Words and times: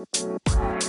Peace, 0.00 0.79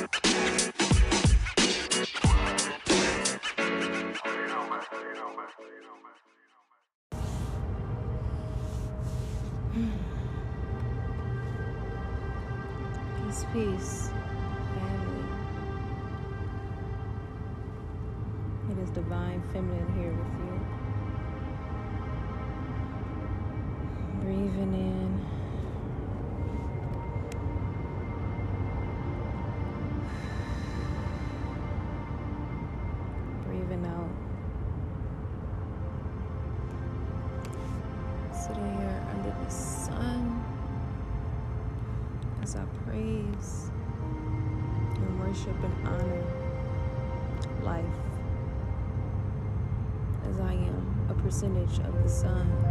percentage 51.42 51.80
of 51.80 52.04
the 52.04 52.08
sun, 52.10 52.71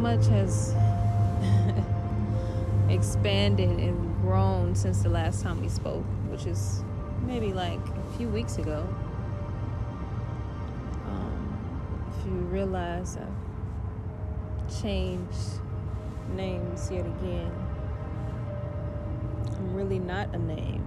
much 0.00 0.26
has 0.28 0.74
expanded 2.88 3.68
and 3.68 4.22
grown 4.22 4.74
since 4.74 5.02
the 5.02 5.10
last 5.10 5.42
time 5.42 5.60
we 5.60 5.68
spoke, 5.68 6.04
which 6.30 6.46
is 6.46 6.82
maybe 7.26 7.52
like 7.52 7.78
a 7.78 8.16
few 8.16 8.26
weeks 8.28 8.56
ago. 8.56 8.88
Um, 11.06 12.02
if 12.08 12.24
you 12.24 12.32
realize 12.32 13.18
I've 13.18 14.80
changed 14.82 15.60
names 16.34 16.90
yet 16.90 17.04
again, 17.04 17.52
I'm 19.58 19.74
really 19.74 19.98
not 19.98 20.34
a 20.34 20.38
name, 20.38 20.82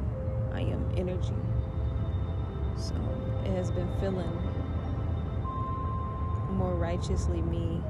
I 0.53 0.61
am 0.61 0.91
energy. 0.97 1.35
So 2.77 2.95
it 3.45 3.51
has 3.51 3.69
been 3.69 3.89
feeling 3.99 4.39
more 6.49 6.73
righteously 6.73 7.41
me 7.43 7.83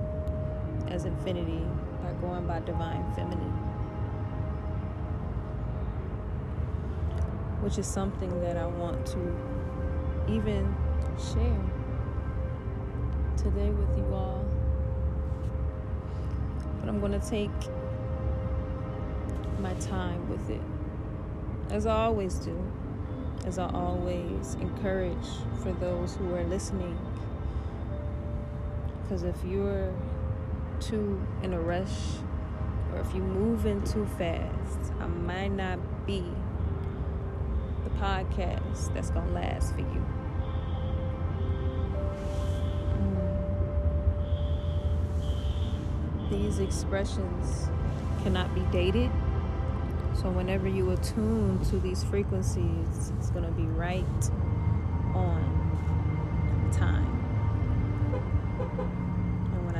as 0.87 1.05
infinity 1.05 1.65
by 2.01 2.11
going 2.21 2.45
by 2.45 2.59
divine 2.59 3.03
feminine. 3.13 3.51
Which 7.61 7.77
is 7.77 7.87
something 7.87 8.41
that 8.41 8.57
I 8.57 8.65
want 8.65 9.05
to 9.07 9.35
even 10.29 10.75
share 11.17 11.61
today 13.37 13.69
with 13.69 13.97
you 13.97 14.13
all. 14.13 14.45
But 16.79 16.89
I'm 16.89 16.99
going 16.99 17.19
to 17.19 17.29
take 17.29 17.51
my 19.59 19.73
time 19.75 20.29
with 20.29 20.49
it, 20.49 20.61
as 21.69 21.85
I 21.85 21.95
always 21.95 22.35
do 22.35 22.59
as 23.45 23.59
I 23.59 23.69
always 23.71 24.55
encourage 24.61 25.27
for 25.61 25.73
those 25.73 26.15
who 26.15 26.33
are 26.33 26.43
listening. 26.45 26.97
Because 29.01 29.23
if 29.23 29.35
you're 29.43 29.93
too 30.79 31.21
in 31.41 31.53
a 31.53 31.59
rush 31.59 32.19
or 32.93 32.99
if 32.99 33.13
you're 33.13 33.23
moving 33.23 33.81
too 33.83 34.05
fast, 34.17 34.93
I 34.99 35.07
might 35.07 35.51
not 35.51 35.79
be 36.05 36.23
the 37.83 37.89
podcast 37.91 38.93
that's 38.93 39.09
going 39.09 39.27
to 39.27 39.33
last 39.33 39.73
for 39.73 39.79
you. 39.79 40.05
Mm. 46.19 46.29
These 46.29 46.59
expressions 46.59 47.69
cannot 48.21 48.53
be 48.53 48.61
dated. 48.71 49.09
So 50.21 50.29
whenever 50.29 50.67
you 50.67 50.91
attune 50.91 51.65
to 51.65 51.79
these 51.79 52.03
frequencies, 52.03 53.11
it's 53.17 53.31
going 53.31 53.45
to 53.45 53.51
be 53.51 53.63
right 53.63 54.03
on 55.15 56.69
time. 56.71 57.12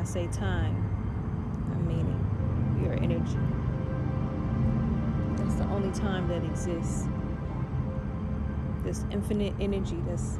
I 0.04 0.06
say 0.06 0.28
time, 0.28 0.76
I'm 1.72 1.88
meaning 1.88 2.82
your 2.84 2.94
energy. 2.94 3.40
That's 5.38 5.56
the 5.56 5.64
only 5.74 5.98
time 5.98 6.28
that 6.28 6.44
exists. 6.44 7.08
This 8.84 9.06
infinite 9.12 9.54
energy 9.62 10.04
that's 10.06 10.40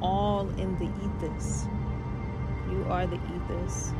all 0.00 0.48
in 0.58 0.78
the 0.78 0.86
ethers. 1.04 1.66
You 2.70 2.86
are 2.88 3.06
the 3.06 3.20
ethers. 3.36 3.92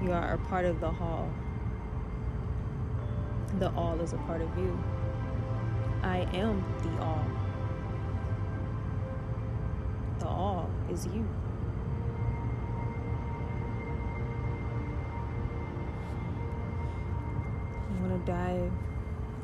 You 0.00 0.12
are 0.12 0.34
a 0.34 0.38
part 0.38 0.66
of 0.66 0.78
the 0.78 0.92
hall 0.92 1.28
the 3.58 3.72
all 3.72 4.00
is 4.00 4.12
a 4.12 4.18
part 4.18 4.40
of 4.40 4.56
you. 4.56 4.78
I 6.02 6.18
am 6.32 6.64
the 6.82 7.02
all. 7.02 7.24
The 10.20 10.28
all 10.28 10.70
is 10.88 11.06
you. 11.06 11.28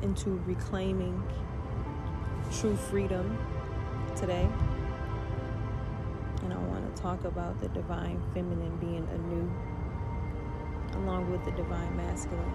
Into 0.07 0.41
reclaiming 0.45 1.21
true 2.59 2.77
freedom 2.77 3.37
today. 4.15 4.47
And 6.43 6.53
I 6.53 6.57
want 6.57 6.95
to 6.95 7.01
talk 7.01 7.25
about 7.25 7.59
the 7.59 7.67
divine 7.69 8.21
feminine 8.33 8.77
being 8.77 9.05
anew, 9.13 9.51
along 11.01 11.29
with 11.29 11.43
the 11.43 11.51
divine 11.51 11.97
masculine. 11.97 12.53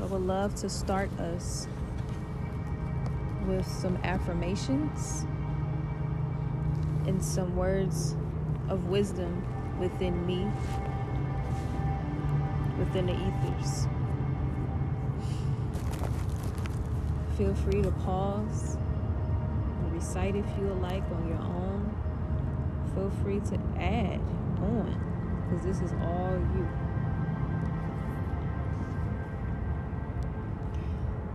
I 0.00 0.04
would 0.04 0.22
love 0.22 0.54
to 0.56 0.68
start 0.68 1.10
us 1.18 1.66
with 3.48 3.66
some 3.66 3.96
affirmations 4.04 5.26
and 7.06 7.20
some 7.22 7.56
words 7.56 8.14
of 8.68 8.84
wisdom 8.86 9.44
within 9.80 10.24
me, 10.24 10.46
within 12.80 13.06
the 13.06 13.12
ethers. 13.12 13.86
Feel 17.36 17.54
free 17.54 17.82
to 17.82 17.90
pause 17.90 18.76
and 19.82 19.92
recite 19.92 20.34
if 20.34 20.46
you 20.58 20.66
would 20.66 20.80
like 20.80 21.04
on 21.12 21.28
your 21.28 21.38
own. 21.38 21.94
Feel 22.94 23.10
free 23.22 23.40
to 23.40 23.58
add 23.80 24.18
on 24.60 25.46
because 25.48 25.64
this 25.64 25.80
is 25.80 25.92
all 26.02 26.32
you. 26.56 26.68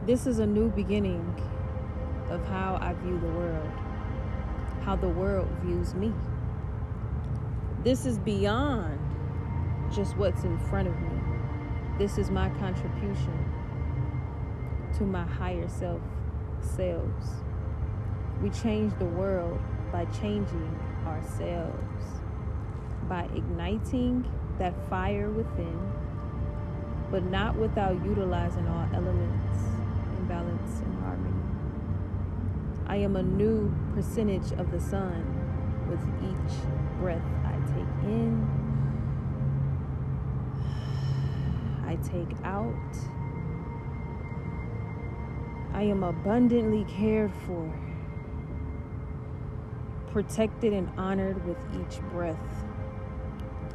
This 0.05 0.27
is 0.27 0.39
a 0.39 0.45
new 0.45 0.69
beginning 0.69 1.23
of 2.29 2.45
how 2.47 2.77
I 2.81 2.93
view 2.93 3.19
the 3.19 3.27
world, 3.27 3.71
how 4.83 4.95
the 4.95 5.09
world 5.09 5.47
views 5.63 5.93
me. 5.93 6.11
This 7.83 8.05
is 8.05 8.17
beyond 8.17 8.99
just 9.93 10.17
what's 10.17 10.43
in 10.43 10.57
front 10.57 10.87
of 10.87 10.99
me. 10.99 11.24
This 11.97 12.17
is 12.17 12.29
my 12.29 12.49
contribution 12.59 13.45
to 14.97 15.05
my 15.05 15.23
higher 15.23 15.69
self 15.69 16.01
selves. 16.59 17.27
We 18.41 18.49
change 18.49 18.91
the 18.99 19.05
world 19.05 19.61
by 19.93 20.03
changing 20.05 20.77
ourselves, 21.05 22.03
by 23.07 23.29
igniting 23.33 24.29
that 24.59 24.73
fire 24.89 25.29
within, 25.29 25.79
but 27.11 27.23
not 27.23 27.55
without 27.55 28.03
utilizing 28.03 28.67
all 28.67 28.89
elements 28.93 29.57
in 30.17 30.25
balance 30.27 30.81
and 30.81 30.99
harmony. 30.99 31.43
I 32.87 32.97
am 32.97 33.15
a 33.15 33.23
new 33.23 33.73
percentage 33.93 34.51
of 34.59 34.69
the 34.69 34.81
sun 34.81 35.23
with 35.89 36.01
each 36.29 36.57
breath 36.99 37.23
I 37.45 37.53
take 37.73 38.03
in, 38.03 38.54
I 41.85 41.95
take 41.97 42.35
out. 42.43 42.73
I 45.73 45.83
am 45.83 46.03
abundantly 46.03 46.85
cared 46.85 47.33
for, 47.45 47.71
protected 50.11 50.73
and 50.73 50.89
honored 50.97 51.45
with 51.45 51.57
each 51.73 51.99
breath. 52.11 52.65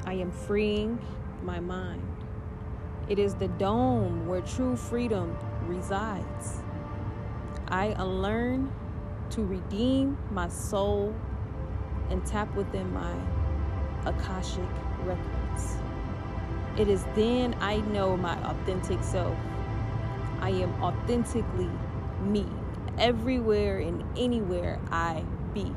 I 0.06 0.14
am 0.14 0.30
freeing 0.30 0.98
my 1.42 1.60
mind. 1.60 2.02
It 3.08 3.18
is 3.18 3.34
the 3.34 3.48
dome 3.48 4.26
where 4.26 4.40
true 4.40 4.76
freedom 4.76 5.36
resides. 5.66 6.62
I 7.68 7.88
learn 8.02 8.72
to 9.30 9.44
redeem 9.44 10.16
my 10.30 10.48
soul 10.48 11.14
and 12.08 12.24
tap 12.26 12.54
within 12.56 12.92
my 12.92 13.14
Akashic 14.06 14.68
records. 15.04 15.76
It 16.80 16.88
is 16.88 17.04
then 17.14 17.54
I 17.60 17.76
know 17.92 18.16
my 18.16 18.42
authentic 18.42 19.02
self. 19.02 19.36
I 20.40 20.48
am 20.48 20.82
authentically 20.82 21.68
me 22.22 22.46
everywhere 22.96 23.80
and 23.80 24.02
anywhere 24.16 24.80
I 24.90 25.22
be. 25.52 25.74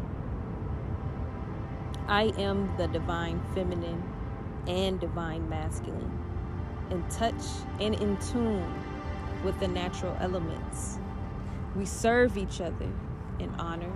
I 2.07 2.31
am 2.38 2.73
the 2.77 2.88
divine 2.88 3.41
feminine 3.53 4.01
and 4.65 4.97
divine 4.97 5.50
masculine, 5.50 6.09
in 6.89 7.03
touch 7.09 7.44
and 7.81 7.95
in 7.95 8.15
tune 8.31 8.73
with 9.44 9.59
the 9.59 9.67
natural 9.67 10.15
elements. 10.21 11.00
We 11.75 11.85
serve 11.85 12.38
each 12.38 12.61
other 12.61 12.89
in 13.39 13.50
honor, 13.55 13.91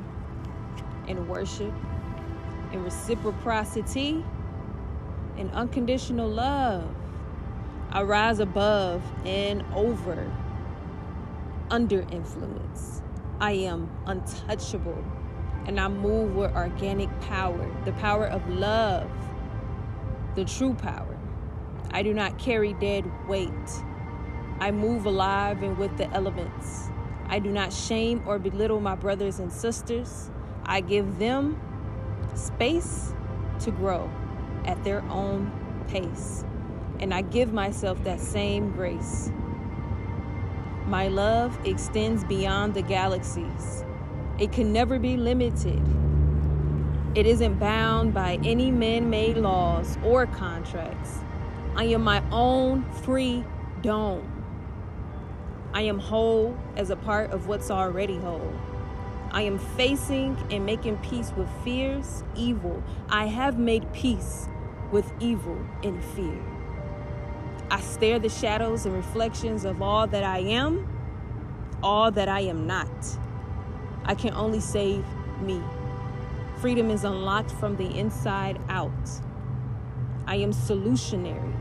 in 1.08 1.26
worship, 1.30 1.74
in 2.74 2.84
reciprocity, 2.84 4.26
in 5.38 5.50
unconditional 5.52 6.28
love. 6.28 6.97
I 7.90 8.04
rise 8.04 8.40
above 8.40 9.02
and 9.26 9.64
over 9.74 10.30
under 11.70 12.02
influence. 12.12 13.02
I 13.40 13.52
am 13.54 13.90
untouchable 14.06 15.04
and 15.66 15.80
I 15.80 15.88
move 15.88 16.36
with 16.36 16.54
organic 16.54 17.10
power, 17.22 17.70
the 17.86 17.94
power 17.94 18.26
of 18.26 18.48
love, 18.50 19.10
the 20.36 20.44
true 20.44 20.74
power. 20.74 21.18
I 21.92 22.04
do 22.04 22.14
not 22.14 22.38
carry 22.38 22.74
dead 22.74 23.10
weight. 23.28 23.52
I 24.60 24.72
move 24.72 25.06
alive 25.06 25.64
and 25.64 25.78
with 25.78 25.96
the 25.98 26.10
elements. 26.12 26.90
I 27.28 27.40
do 27.40 27.52
not 27.52 27.72
shame 27.72 28.24
or 28.26 28.38
belittle 28.38 28.82
my 28.82 28.96
brothers 28.96 29.40
and 29.40 29.52
sisters. 29.52 30.30
I 30.66 30.82
give 30.82 31.20
them 31.20 31.60
space 32.36 33.14
to 33.62 33.72
grow 33.72 34.10
at 34.66 34.84
their 34.84 35.02
own 35.04 35.52
pace. 35.88 36.44
And 37.00 37.14
I 37.14 37.22
give 37.22 37.54
myself 37.54 38.04
that 38.04 38.20
same 38.20 38.72
grace. 38.72 39.32
My 40.86 41.08
love 41.10 41.58
extends 41.66 42.24
beyond 42.24 42.74
the 42.74 42.82
galaxies. 42.82 43.86
It 44.40 44.52
can 44.52 44.72
never 44.72 45.00
be 45.00 45.18
limited. 45.18 45.82
It 47.14 47.26
isn't 47.26 47.60
bound 47.60 48.14
by 48.14 48.40
any 48.44 48.72
man 48.72 49.10
made 49.10 49.38
laws 49.38 49.98
or 50.04 50.28
contracts. 50.28 51.20
I 51.76 51.86
am 51.86 52.04
my 52.04 52.24
own 52.32 52.84
free 53.04 53.44
dome. 53.82 54.34
I 55.74 55.82
am 55.82 56.00
whole 56.00 56.58
as 56.76 56.90
a 56.90 56.96
part 56.96 57.32
of 57.32 57.48
what's 57.48 57.70
already 57.70 58.18
whole. 58.18 58.54
I 59.32 59.42
am 59.42 59.60
facing 59.60 60.38
and 60.50 60.66
making 60.66 60.98
peace 60.98 61.32
with 61.36 61.50
fears, 61.64 62.24
evil. 62.36 62.82
I 63.10 63.26
have 63.26 63.60
made 63.60 63.92
peace 63.94 64.48
with 64.92 65.12
evil 65.20 65.58
and 65.84 66.04
fear. 66.04 66.57
I 67.70 67.82
stare 67.82 68.18
the 68.18 68.30
shadows 68.30 68.86
and 68.86 68.96
reflections 68.96 69.66
of 69.66 69.82
all 69.82 70.08
that 70.08 70.24
I 70.24 70.40
am, 70.40 70.88
all 71.84 72.12
that 72.12 72.30
I 72.30 72.42
am 72.42 72.66
not. 72.66 72.88
I 74.06 74.16
can 74.16 74.34
only 74.34 74.62
save 74.62 75.04
me. 75.42 75.62
Freedom 76.62 76.90
is 76.90 77.04
unlocked 77.04 77.52
from 77.52 77.76
the 77.76 77.86
inside 77.98 78.60
out. 78.70 78.92
I 80.26 80.38
am 80.38 80.52
soulutionary. 80.52 81.54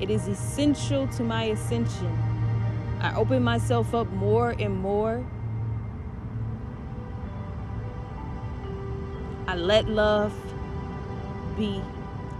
It 0.00 0.10
is 0.10 0.28
essential 0.28 1.06
to 1.08 1.22
my 1.22 1.44
ascension. 1.44 2.16
I 3.00 3.14
open 3.14 3.42
myself 3.42 3.94
up 3.94 4.10
more 4.12 4.50
and 4.58 4.76
more. 4.76 5.24
I 9.46 9.56
let 9.56 9.88
love 9.88 10.32
be 11.56 11.82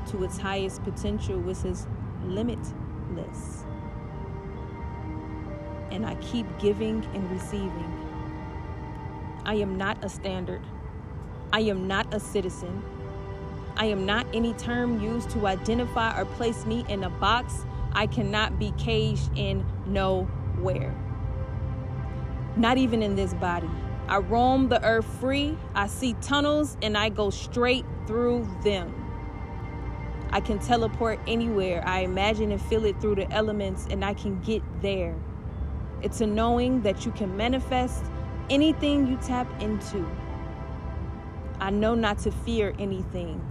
to 0.09 0.25
its 0.25 0.39
highest 0.39 0.83
potential, 0.85 1.39
which 1.39 1.65
is 1.65 1.87
limitless 3.11 3.65
and 5.91 6.07
I 6.07 6.15
keep 6.17 6.47
giving 6.59 7.05
and 7.15 7.31
receiving. 7.31 8.09
I 9.45 9.55
am 9.55 9.77
not 9.77 10.05
a 10.05 10.09
standard. 10.09 10.62
I 11.53 11.61
am 11.61 11.89
not 11.89 12.12
a 12.15 12.21
citizen. 12.21 12.83
I 13.77 13.87
am 13.87 14.07
not 14.07 14.27
any 14.33 14.53
term 14.55 15.03
used 15.03 15.31
to 15.31 15.47
identify 15.47 16.19
or 16.21 16.25
place 16.25 16.65
me 16.67 16.85
in 16.89 17.03
a 17.03 17.11
box. 17.11 17.65
I 17.93 18.07
cannot 18.07 18.59
be 18.59 18.73
caged 18.79 19.31
in 19.37 19.65
nowhere. 19.87 20.95
Not 22.57 22.79
even 22.79 23.03
in 23.03 23.17
this 23.17 23.35
body. 23.35 23.71
I 24.09 24.19
roam 24.19 24.69
the 24.69 24.85
earth 24.85 25.07
free. 25.21 25.57
I 25.75 25.87
see 25.87 26.15
tunnels 26.21 26.77
and 26.83 26.97
I 26.97 27.09
go 27.09 27.31
straight 27.31 27.85
through 28.07 28.49
them. 28.62 29.00
I 30.32 30.41
can 30.41 30.59
teleport 30.59 31.19
anywhere. 31.27 31.82
I 31.85 32.00
imagine 32.00 32.53
and 32.53 32.62
feel 32.62 32.85
it 32.85 33.00
through 33.00 33.17
the 33.17 33.31
elements 33.32 33.87
and 33.91 34.05
I 34.05 34.15
can 34.15 34.41
get 34.41 34.62
there. 34.81 35.15
It's 36.03 36.21
a 36.21 36.27
knowing 36.27 36.82
that 36.82 37.05
you 37.05 37.12
can 37.12 37.37
manifest 37.37 38.05
anything 38.49 39.06
you 39.06 39.17
tap 39.17 39.49
into. 39.61 40.06
I 41.61 41.71
know 41.71 41.94
not 41.94 42.19
to 42.21 42.31
fear 42.31 42.75
anything. 42.79 43.44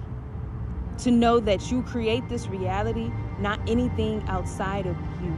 To 0.99 1.11
know 1.11 1.39
that 1.41 1.71
you 1.71 1.83
create 1.83 2.27
this 2.27 2.47
reality, 2.47 3.11
not 3.39 3.59
anything 3.69 4.23
outside 4.27 4.85
of 4.85 4.97
you. 5.21 5.37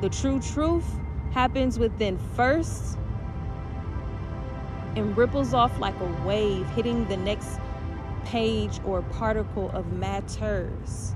The 0.00 0.08
true 0.08 0.40
truth 0.40 0.86
happens 1.32 1.78
within 1.78 2.18
first 2.36 2.98
and 4.94 5.16
ripples 5.16 5.54
off 5.54 5.78
like 5.78 5.98
a 6.00 6.26
wave 6.26 6.68
hitting 6.70 7.06
the 7.08 7.16
next 7.16 7.60
page 8.28 8.78
or 8.84 9.00
particle 9.00 9.70
of 9.70 9.90
matters. 9.94 11.14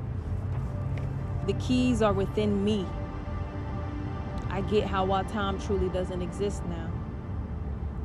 The 1.46 1.52
keys 1.54 2.00
are 2.00 2.14
within 2.14 2.64
me. 2.64 2.86
I 4.48 4.62
get 4.62 4.84
how 4.84 5.04
while 5.04 5.24
time 5.24 5.60
truly 5.60 5.90
doesn't 5.90 6.22
exist 6.22 6.64
now. 6.64 6.90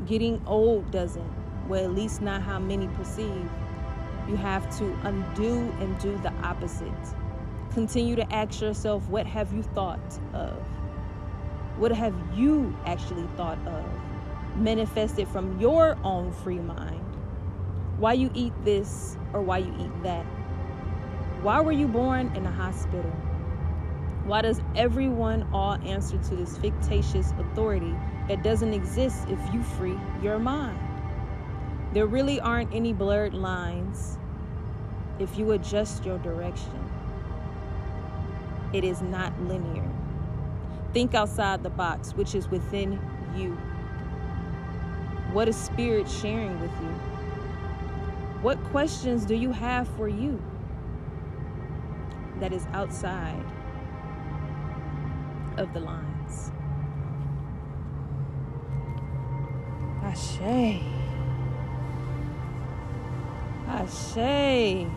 Getting 0.06 0.42
old 0.46 0.92
doesn't, 0.92 1.32
well, 1.70 1.86
at 1.86 1.92
least 1.92 2.22
not 2.22 2.42
how 2.42 2.60
many 2.60 2.88
perceive. 2.90 3.50
You 4.28 4.36
have 4.36 4.70
to 4.78 4.94
undo 5.04 5.74
and 5.80 5.98
do 6.00 6.18
the 6.18 6.34
opposite. 6.44 6.92
Continue 7.72 8.18
to 8.18 8.34
ask 8.34 8.60
yourself, 8.60 9.08
what 9.08 9.26
have 9.26 9.54
you 9.54 9.64
thought 9.64 10.20
of? 10.34 10.58
What 11.78 11.94
have 11.94 12.14
you 12.36 12.76
actually 12.86 13.28
thought 13.38 13.60
of? 13.68 13.86
Manifested 14.58 15.30
from 15.30 15.58
your 15.62 15.98
own 16.04 16.34
free 16.34 16.60
mind. 16.60 17.07
Why 17.98 18.14
you 18.14 18.30
eat 18.36 18.54
this 18.64 19.18
or 19.34 19.42
why 19.42 19.58
you 19.58 19.74
eat 19.80 20.04
that? 20.04 20.24
Why 21.42 21.62
were 21.62 21.72
you 21.72 21.88
born 21.88 22.32
in 22.36 22.46
a 22.46 22.52
hospital? 22.52 23.12
Why 24.26 24.42
does 24.42 24.62
everyone 24.76 25.48
all 25.52 25.76
answer 25.84 26.18
to 26.18 26.36
this 26.36 26.58
fictitious 26.58 27.34
authority 27.40 27.96
that 28.28 28.44
doesn't 28.44 28.74
exist 28.74 29.28
if 29.30 29.40
you 29.54 29.64
free 29.64 29.98
your 30.22 30.38
mind? 30.38 30.78
There 31.94 32.06
really 32.06 32.40
aren't 32.40 32.72
any 32.72 32.94
blurred 32.94 33.34
lines 33.34 34.20
if 35.18 35.38
you 35.38 35.52
adjust 35.54 36.06
your 36.06 36.20
direction. 36.20 36.78
It 38.74 38.84
is 38.84 39.02
not 39.02 39.34
linear. 39.42 39.90
Think 40.94 41.16
outside 41.16 41.64
the 41.64 41.72
box, 41.72 42.14
which 42.14 42.36
is 42.36 42.48
within 42.50 43.00
you. 43.36 43.54
What 45.34 45.48
is 45.48 45.56
spirit 45.56 46.08
sharing 46.08 46.60
with 46.60 46.72
you? 46.82 47.17
What 48.48 48.64
questions 48.72 49.26
do 49.26 49.36
you 49.36 49.52
have 49.52 49.90
for 49.98 50.08
you 50.08 50.42
that 52.40 52.54
is 52.54 52.66
outside 52.72 53.44
of 55.58 55.74
the 55.74 55.82
lines. 55.82 56.54
Ashe. 60.02 60.82
Ashe. 63.68 64.88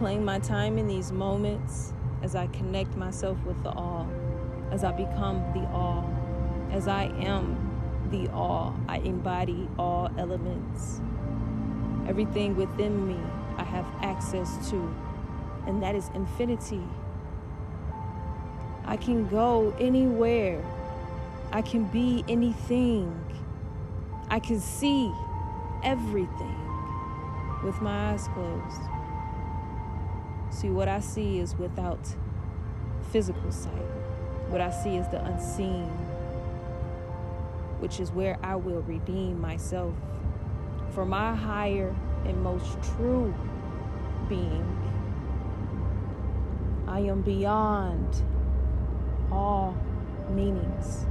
I 0.00 0.02
reclaim 0.02 0.24
my 0.24 0.38
time 0.38 0.78
in 0.78 0.86
these 0.86 1.12
moments 1.12 1.92
as 2.22 2.34
I 2.34 2.46
connect 2.46 2.96
myself 2.96 3.36
with 3.44 3.62
the 3.62 3.68
all 3.68 4.08
as 4.72 4.82
I 4.82 4.92
become 4.92 5.44
the 5.52 5.68
all, 5.74 6.08
as 6.72 6.88
I 6.88 7.04
am 7.22 8.08
the 8.10 8.30
all. 8.30 8.74
I 8.88 8.96
embody 8.98 9.68
all 9.78 10.10
elements. 10.16 11.02
Everything 12.08 12.56
within 12.56 13.06
me 13.06 13.20
I 13.58 13.64
have 13.64 13.84
access 14.00 14.70
to, 14.70 14.94
and 15.66 15.82
that 15.82 15.94
is 15.94 16.08
infinity. 16.14 16.82
I 18.86 18.96
can 18.96 19.28
go 19.28 19.76
anywhere, 19.78 20.64
I 21.52 21.60
can 21.60 21.84
be 21.84 22.24
anything, 22.26 23.22
I 24.30 24.38
can 24.38 24.60
see 24.60 25.12
everything 25.82 26.56
with 27.62 27.82
my 27.82 28.12
eyes 28.12 28.26
closed. 28.28 28.99
See, 30.60 30.68
what 30.68 30.88
I 30.88 31.00
see 31.00 31.38
is 31.38 31.56
without 31.56 32.06
physical 33.12 33.50
sight. 33.50 33.72
What 34.50 34.60
I 34.60 34.70
see 34.70 34.96
is 34.96 35.08
the 35.08 35.24
unseen, 35.24 35.86
which 37.78 37.98
is 37.98 38.12
where 38.12 38.38
I 38.42 38.56
will 38.56 38.82
redeem 38.82 39.40
myself 39.40 39.94
for 40.90 41.06
my 41.06 41.34
higher 41.34 41.96
and 42.26 42.42
most 42.42 42.76
true 42.82 43.34
being. 44.28 44.66
I 46.86 47.00
am 47.00 47.22
beyond 47.22 48.22
all 49.32 49.74
meanings. 50.28 51.06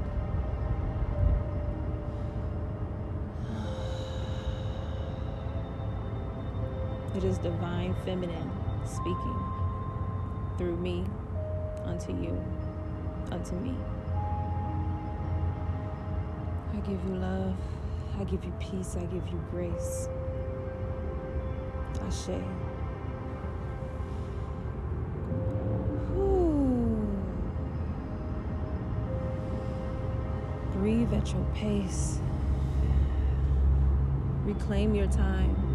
It 7.16 7.24
is 7.24 7.40
divine 7.40 7.96
feminine 8.06 8.59
speaking 8.86 9.40
through 10.58 10.78
me 10.78 11.06
unto 11.86 12.12
you, 12.12 12.42
unto 13.32 13.56
me. 13.56 13.76
I 16.74 16.78
give 16.82 17.04
you 17.08 17.16
love. 17.16 17.56
I 18.20 18.24
give 18.26 18.44
you 18.44 18.54
peace. 18.60 18.96
I 18.98 19.06
give 19.06 19.28
you 19.28 19.44
grace. 19.52 20.08
Ashe. 22.06 22.42
Breathe 30.74 31.14
at 31.14 31.34
your 31.34 31.46
pace. 31.56 32.20
Reclaim 34.46 34.96
your 34.96 35.08
time. 35.08 35.69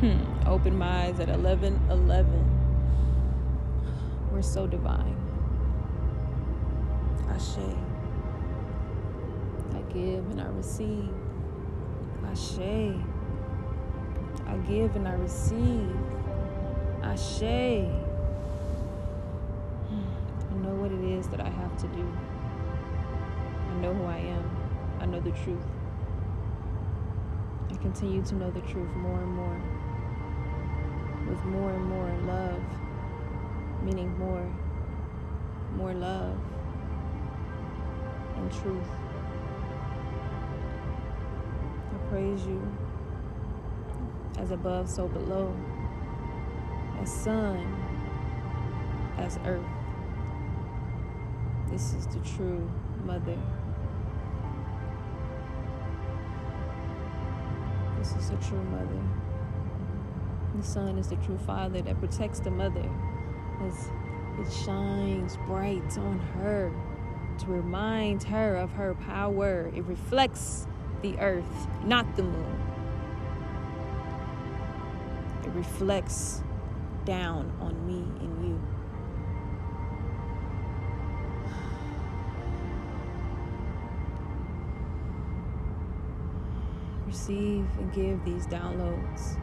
Hmm. 0.00 0.18
Open 0.46 0.78
my 0.78 1.04
eyes 1.04 1.20
at 1.20 1.28
11 1.28 1.78
11. 1.90 2.24
We're 4.32 4.40
so 4.40 4.66
divine. 4.66 5.14
I 7.28 7.34
Ashe. 7.34 7.58
I 9.74 9.80
give 9.92 10.24
and 10.30 10.40
I 10.40 10.46
receive. 10.46 11.10
I 12.24 12.30
Ashe. 12.30 12.94
I 14.46 14.56
give 14.66 14.96
and 14.96 15.06
I 15.06 15.12
receive. 15.12 15.94
I 17.02 17.12
Ashe. 17.12 17.42
I 17.42 17.90
know 20.62 20.74
what 20.76 20.92
it 20.92 21.04
is 21.04 21.28
that 21.28 21.42
I 21.42 21.50
have 21.50 21.76
to 21.76 21.86
do. 21.88 22.10
I 23.68 23.74
know 23.82 23.92
who 23.92 24.06
I 24.06 24.16
am. 24.16 24.50
I 24.98 25.04
know 25.04 25.20
the 25.20 25.32
truth. 25.32 25.66
I 27.70 27.74
continue 27.82 28.22
to 28.22 28.34
know 28.34 28.50
the 28.50 28.62
truth 28.62 28.88
more 28.96 29.20
and 29.20 29.34
more. 29.34 29.79
With 31.30 31.44
more 31.44 31.70
and 31.70 31.84
more 31.86 32.12
love 32.26 32.62
meaning 33.82 34.16
more, 34.18 34.46
more 35.74 35.94
love 35.94 36.36
and 38.36 38.52
truth. 38.52 38.88
I 41.92 42.10
praise 42.10 42.46
you 42.46 42.60
as 44.38 44.50
above, 44.50 44.88
so 44.88 45.08
below, 45.08 45.54
as 47.00 47.10
sun, 47.10 47.58
as 49.16 49.38
earth. 49.46 49.64
This 51.70 51.94
is 51.94 52.06
the 52.06 52.20
true 52.20 52.68
mother. 53.04 53.38
This 57.98 58.14
is 58.16 58.30
the 58.30 58.36
true 58.36 58.62
mother. 58.64 59.29
The 60.54 60.62
son 60.64 60.98
is 60.98 61.08
the 61.08 61.16
true 61.16 61.38
father 61.38 61.80
that 61.80 61.98
protects 62.00 62.40
the 62.40 62.50
mother 62.50 62.88
as 63.62 63.90
it 64.38 64.52
shines 64.64 65.36
bright 65.46 65.96
on 65.96 66.18
her 66.34 66.72
to 67.38 67.46
remind 67.46 68.22
her 68.24 68.56
of 68.56 68.72
her 68.72 68.94
power. 68.94 69.70
It 69.74 69.84
reflects 69.84 70.66
the 71.02 71.16
earth, 71.18 71.68
not 71.84 72.16
the 72.16 72.24
moon. 72.24 72.62
It 75.44 75.50
reflects 75.50 76.42
down 77.04 77.52
on 77.60 77.86
me 77.86 78.04
and 78.20 78.44
you. 78.44 78.60
Receive 87.06 87.66
and 87.78 87.92
give 87.92 88.24
these 88.24 88.46
downloads. 88.46 89.38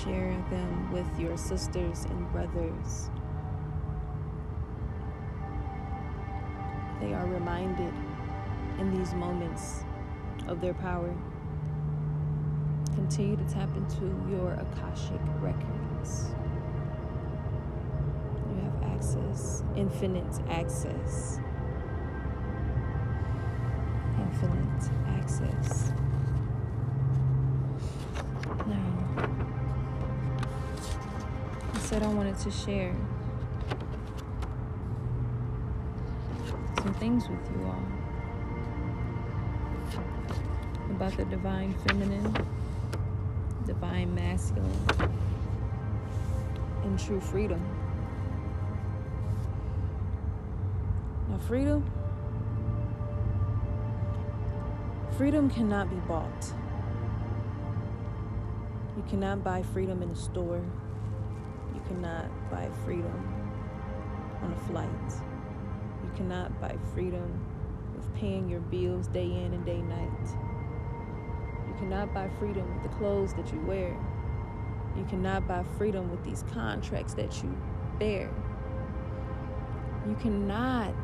Share 0.00 0.36
them 0.50 0.90
with 0.90 1.06
your 1.18 1.36
sisters 1.36 2.06
and 2.06 2.32
brothers. 2.32 3.10
They 7.00 7.12
are 7.14 7.26
reminded 7.26 7.92
in 8.78 8.96
these 8.96 9.12
moments 9.14 9.84
of 10.48 10.60
their 10.60 10.74
power. 10.74 11.14
Continue 12.94 13.36
to 13.36 13.44
tap 13.44 13.68
into 13.76 14.06
your 14.30 14.52
Akashic 14.52 15.20
records. 15.40 16.30
You 18.48 18.62
have 18.62 18.94
access, 18.94 19.62
infinite 19.76 20.40
access. 20.48 21.38
Infinite 24.18 24.90
access. 25.06 25.92
Said 31.92 32.02
I 32.04 32.08
wanted 32.08 32.38
to 32.38 32.50
share 32.50 32.96
some 36.78 36.94
things 36.94 37.28
with 37.28 37.50
you 37.50 37.66
all 37.66 37.82
about 40.88 41.14
the 41.18 41.26
divine 41.26 41.74
feminine, 41.86 42.34
divine 43.66 44.14
masculine, 44.14 44.86
and 46.84 46.98
true 46.98 47.20
freedom. 47.20 47.60
Now, 51.28 51.36
freedom, 51.46 51.84
freedom 55.18 55.50
cannot 55.50 55.90
be 55.90 55.96
bought. 56.08 56.54
You 58.96 59.04
cannot 59.10 59.44
buy 59.44 59.62
freedom 59.74 60.02
in 60.02 60.08
a 60.08 60.16
store. 60.16 60.62
You 61.92 61.98
cannot 61.98 62.50
buy 62.50 62.70
freedom 62.86 63.34
on 64.40 64.50
a 64.50 64.56
flight. 64.70 64.88
You 66.02 66.10
cannot 66.16 66.58
buy 66.58 66.74
freedom 66.94 67.44
with 67.94 68.14
paying 68.14 68.48
your 68.48 68.60
bills 68.60 69.08
day 69.08 69.26
in 69.26 69.52
and 69.52 69.64
day 69.66 69.82
night. 69.82 70.28
You 71.68 71.74
cannot 71.78 72.14
buy 72.14 72.30
freedom 72.38 72.72
with 72.74 72.90
the 72.90 72.96
clothes 72.96 73.34
that 73.34 73.52
you 73.52 73.60
wear. 73.60 73.94
You 74.96 75.04
cannot 75.04 75.46
buy 75.46 75.64
freedom 75.76 76.10
with 76.10 76.24
these 76.24 76.44
contracts 76.54 77.12
that 77.14 77.42
you 77.42 77.54
bear. 77.98 78.30
You 80.08 80.14
cannot 80.14 80.94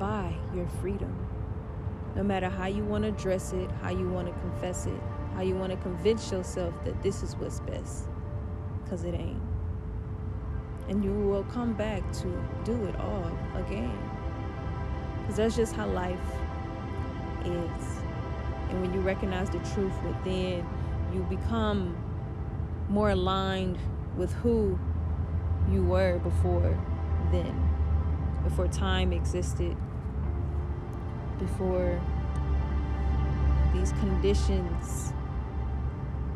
buy 0.00 0.34
your 0.52 0.66
freedom. 0.80 1.14
No 2.16 2.24
matter 2.24 2.48
how 2.48 2.66
you 2.66 2.84
want 2.84 3.04
to 3.04 3.12
dress 3.12 3.52
it, 3.52 3.70
how 3.82 3.90
you 3.90 4.08
want 4.08 4.26
to 4.26 4.32
confess 4.40 4.86
it, 4.86 5.00
how 5.36 5.42
you 5.42 5.54
want 5.54 5.70
to 5.70 5.78
convince 5.78 6.32
yourself 6.32 6.74
that 6.84 7.00
this 7.04 7.22
is 7.22 7.36
what's 7.36 7.60
best, 7.60 8.08
because 8.82 9.04
it 9.04 9.14
ain't. 9.14 9.40
And 10.88 11.04
you 11.04 11.12
will 11.12 11.44
come 11.44 11.74
back 11.74 12.10
to 12.12 12.44
do 12.64 12.84
it 12.86 12.96
all 12.96 13.30
again. 13.54 13.98
Because 15.20 15.36
that's 15.36 15.56
just 15.56 15.74
how 15.74 15.86
life 15.88 16.18
is. 17.44 17.98
And 18.70 18.80
when 18.80 18.92
you 18.94 19.00
recognize 19.00 19.50
the 19.50 19.58
truth 19.74 19.92
within, 20.02 20.66
you 21.12 21.20
become 21.28 21.96
more 22.88 23.10
aligned 23.10 23.78
with 24.16 24.32
who 24.34 24.78
you 25.70 25.84
were 25.84 26.18
before 26.18 26.78
then, 27.30 27.70
before 28.44 28.68
time 28.68 29.12
existed, 29.12 29.76
before 31.38 32.00
these 33.74 33.92
conditions 33.92 35.12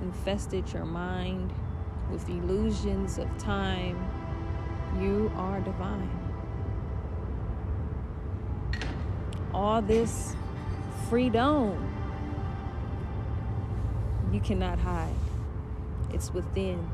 infested 0.03 0.71
your 0.73 0.85
mind 0.85 1.53
with 2.11 2.29
illusions 2.29 3.19
of 3.19 3.27
time. 3.39 3.97
You 5.01 5.33
are 5.37 5.61
divine. 5.61 6.23
all 9.55 9.83
this 9.83 10.35
freedom. 11.09 11.89
You 14.33 14.41
cannot 14.41 14.79
hide, 14.79 15.15
it's 16.13 16.33
within. 16.33 16.89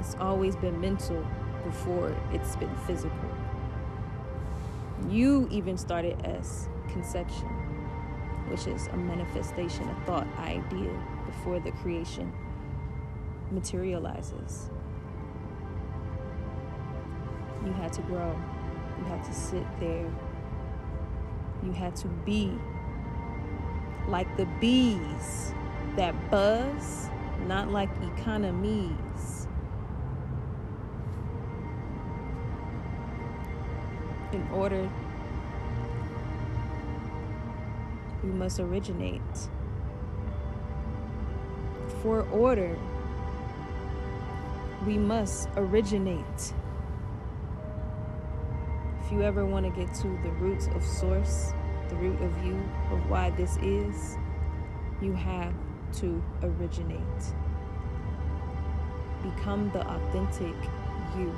It's 0.00 0.16
always 0.16 0.56
been 0.56 0.80
mental 0.80 1.24
before 1.64 2.16
it's 2.32 2.56
been 2.56 2.74
physical. 2.86 3.30
You 5.08 5.46
even 5.50 5.78
started 5.78 6.20
as 6.24 6.68
conception, 6.88 7.48
which 8.48 8.66
is 8.66 8.88
a 8.88 8.96
manifestation, 8.96 9.88
a 9.88 9.94
thought, 10.06 10.26
idea 10.38 10.90
before 11.26 11.60
the 11.60 11.70
creation 11.70 12.32
materializes. 13.52 14.70
You 17.64 17.72
had 17.72 17.92
to 17.94 18.02
grow. 18.02 18.36
You 18.98 19.04
had 19.04 19.24
to 19.24 19.32
sit 19.32 19.64
there. 19.78 20.10
You 21.62 21.72
had 21.72 21.94
to 21.96 22.08
be 22.08 22.52
like 24.08 24.36
the 24.36 24.46
bees 24.60 25.54
that 25.96 26.14
buzz, 26.30 27.08
not 27.46 27.70
like 27.70 27.88
economies. 28.16 29.46
In 34.32 34.48
order, 34.52 34.90
we 38.24 38.30
must 38.30 38.58
originate. 38.58 39.20
For 42.02 42.22
order, 42.30 42.76
we 44.86 44.98
must 44.98 45.48
originate 45.56 46.54
you 49.10 49.22
ever 49.22 49.44
want 49.44 49.64
to 49.64 49.72
get 49.72 49.92
to 49.94 50.08
the 50.22 50.30
roots 50.32 50.68
of 50.74 50.84
source, 50.84 51.52
the 51.88 51.96
root 51.96 52.20
of 52.20 52.44
you, 52.44 52.54
of 52.90 53.10
why 53.10 53.30
this 53.30 53.56
is, 53.62 54.16
you 55.00 55.12
have 55.12 55.52
to 55.94 56.22
originate. 56.42 57.00
Become 59.22 59.70
the 59.72 59.86
authentic 59.86 60.54
you. 61.18 61.34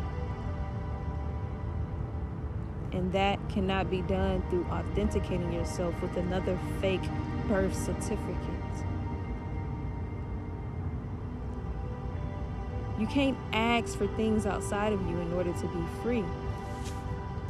And 2.93 3.13
that 3.13 3.39
cannot 3.49 3.91
be 3.91 4.03
done 4.03 4.43
through 4.51 4.65
authenticating 4.67 5.53
yourself 5.53 6.01
with 6.01 6.17
another 6.17 6.59
fake 6.81 7.03
birth 7.49 7.75
certificate. 7.75 8.29
You 12.99 13.09
can't 13.09 13.37
ask 13.53 13.99
for 13.99 14.07
things 14.07 14.47
outside 14.47 14.93
of 14.93 15.01
you 15.09 15.19
in 15.19 15.33
order 15.33 15.53
to 15.53 15.67
be 15.67 15.85
free. 16.03 16.25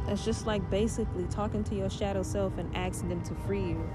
That's 0.07 0.23
just 0.23 0.45
like 0.45 0.67
basically 0.69 1.25
talking 1.25 1.63
to 1.65 1.75
your 1.75 1.89
shadow 1.89 2.21
self 2.21 2.57
and 2.57 2.75
asking 2.75 3.09
them 3.09 3.23
to 3.23 3.33
free 3.47 3.69
you. 3.69 3.89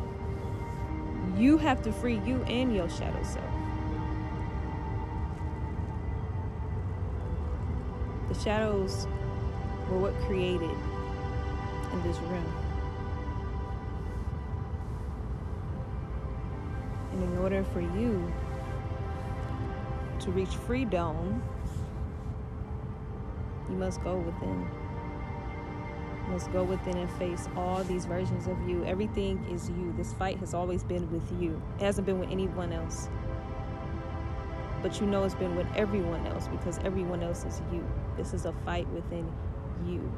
You 1.37 1.57
have 1.59 1.83
to 1.83 1.93
free 1.93 2.19
you 2.27 2.43
and 2.45 2.75
your 2.75 2.89
shadow 2.91 3.23
self. 3.23 3.45
The 8.29 8.35
shadows 8.35 9.07
were 9.89 9.99
what 9.99 10.15
created 10.23 10.77
in 11.93 12.03
this 12.03 12.17
room. 12.19 12.55
And 17.13 17.23
in 17.23 17.39
order 17.39 17.63
for 17.65 17.81
you 17.81 18.33
to 20.21 20.31
reach 20.33 20.57
freedom, 20.57 21.43
you 23.69 23.77
must 23.77 24.03
go 24.03 24.17
within 24.17 24.69
must 26.31 26.53
go 26.53 26.63
within 26.63 26.97
and 26.97 27.11
face 27.13 27.49
all 27.57 27.83
these 27.85 28.07
versions 28.07 28.47
of 28.47 28.57
you. 28.69 28.85
Everything 28.85 29.45
is 29.51 29.69
you. 29.71 29.93
This 29.97 30.13
fight 30.15 30.39
has 30.39 30.55
always 30.55 30.85
been 30.85 31.11
with 31.11 31.31
you, 31.41 31.61
it 31.79 31.85
hasn't 31.85 32.07
been 32.07 32.21
with 32.21 32.31
anyone 32.31 32.73
else. 32.73 33.09
But 34.83 35.01
you 35.01 35.07
know 35.07 35.25
it's 35.25 35.35
been 35.35 35.57
with 35.57 35.67
everyone 35.77 36.27
else 36.27 36.49
because 36.49 36.79
everyone 36.79 37.23
else 37.23 37.45
is 37.45 37.61
you. 37.71 37.85
This 38.17 38.33
is 38.33 38.47
a 38.47 38.53
fight 38.65 38.89
within 38.89 39.31
you. 39.87 40.11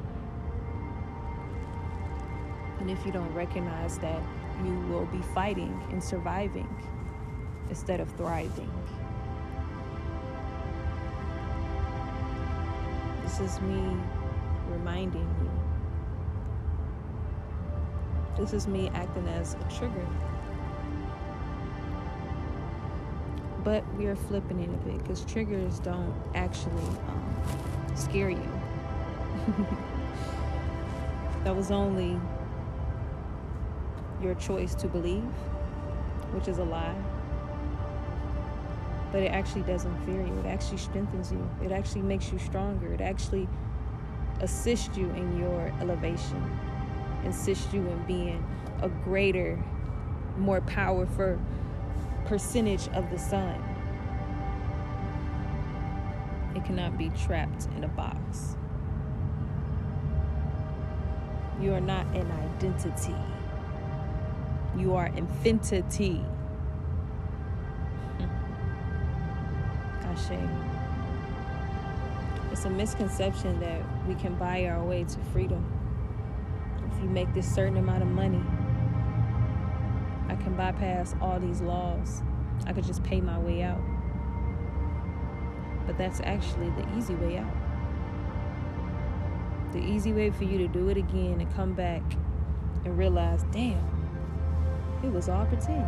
And 2.78 2.90
if 2.90 3.04
you 3.04 3.10
don't 3.10 3.32
recognize 3.34 3.98
that, 3.98 4.22
you 4.64 4.78
will 4.88 5.06
be 5.06 5.20
fighting 5.34 5.80
and 5.90 6.02
surviving 6.02 6.68
instead 7.70 8.00
of 8.00 8.10
thriving. 8.12 8.70
This 13.24 13.40
is 13.40 13.60
me 13.62 13.96
reminding 14.68 15.28
you 15.42 15.61
this 18.42 18.52
is 18.52 18.66
me 18.66 18.90
acting 18.92 19.28
as 19.28 19.54
a 19.54 19.72
trigger. 19.72 20.04
But 23.62 23.84
we 23.94 24.06
are 24.06 24.16
flipping 24.16 24.58
it 24.58 24.68
a 24.68 24.76
bit 24.78 24.98
because 24.98 25.24
triggers 25.24 25.78
don't 25.78 26.12
actually 26.34 26.82
um, 27.06 27.36
scare 27.94 28.30
you. 28.30 28.60
that 31.44 31.54
was 31.54 31.70
only 31.70 32.18
your 34.20 34.34
choice 34.34 34.74
to 34.74 34.88
believe, 34.88 35.22
which 36.32 36.48
is 36.48 36.58
a 36.58 36.64
lie. 36.64 36.96
But 39.12 39.22
it 39.22 39.28
actually 39.28 39.62
doesn't 39.62 39.96
fear 40.04 40.26
you, 40.26 40.36
it 40.40 40.46
actually 40.46 40.78
strengthens 40.78 41.30
you, 41.30 41.48
it 41.62 41.70
actually 41.70 42.02
makes 42.02 42.32
you 42.32 42.40
stronger, 42.40 42.92
it 42.92 43.00
actually 43.00 43.46
assists 44.40 44.96
you 44.96 45.08
in 45.10 45.38
your 45.38 45.72
elevation 45.80 46.71
assist 47.26 47.72
you 47.72 47.80
in 47.80 48.02
being 48.04 48.44
a 48.82 48.88
greater, 48.88 49.58
more 50.36 50.60
powerful 50.62 51.38
percentage 52.26 52.88
of 52.88 53.10
the 53.10 53.18
sun. 53.18 53.62
It 56.54 56.64
cannot 56.64 56.98
be 56.98 57.10
trapped 57.10 57.68
in 57.76 57.84
a 57.84 57.88
box. 57.88 58.56
You 61.60 61.72
are 61.74 61.80
not 61.80 62.06
an 62.14 62.30
identity. 62.30 63.14
You 64.76 64.94
are 64.94 65.06
infinity. 65.06 66.24
Ashe. 70.02 70.38
It's 72.50 72.64
a 72.64 72.70
misconception 72.70 73.60
that 73.60 73.80
we 74.06 74.14
can 74.16 74.34
buy 74.34 74.66
our 74.66 74.82
way 74.82 75.04
to 75.04 75.18
freedom 75.32 75.64
you 77.02 77.08
make 77.08 77.32
this 77.34 77.52
certain 77.52 77.76
amount 77.76 78.02
of 78.02 78.08
money, 78.08 78.42
I 80.28 80.36
can 80.36 80.54
bypass 80.56 81.14
all 81.20 81.40
these 81.40 81.60
laws. 81.60 82.22
I 82.66 82.72
could 82.72 82.84
just 82.84 83.02
pay 83.02 83.20
my 83.20 83.38
way 83.38 83.62
out. 83.62 83.80
But 85.86 85.98
that's 85.98 86.20
actually 86.20 86.70
the 86.70 86.96
easy 86.96 87.14
way 87.14 87.38
out. 87.38 87.52
The 89.72 89.80
easy 89.80 90.12
way 90.12 90.30
for 90.30 90.44
you 90.44 90.58
to 90.58 90.68
do 90.68 90.88
it 90.88 90.96
again 90.96 91.40
and 91.40 91.54
come 91.54 91.72
back 91.72 92.02
and 92.84 92.96
realize, 92.96 93.44
damn, 93.52 93.82
it 95.02 95.10
was 95.10 95.28
all 95.28 95.46
pretend. 95.46 95.86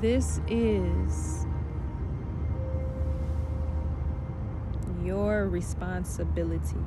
This 0.00 0.40
is 0.48 1.46
your 5.14 5.46
responsibility. 5.48 6.82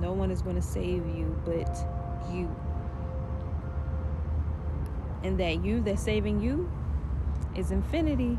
No 0.00 0.12
one 0.12 0.30
is 0.30 0.40
going 0.40 0.56
to 0.56 0.62
save 0.62 1.06
you 1.14 1.38
but 1.44 1.76
you. 2.32 2.48
And 5.22 5.38
that 5.38 5.62
you 5.62 5.82
that's 5.82 6.02
saving 6.02 6.40
you 6.40 6.70
is 7.54 7.70
infinity. 7.70 8.38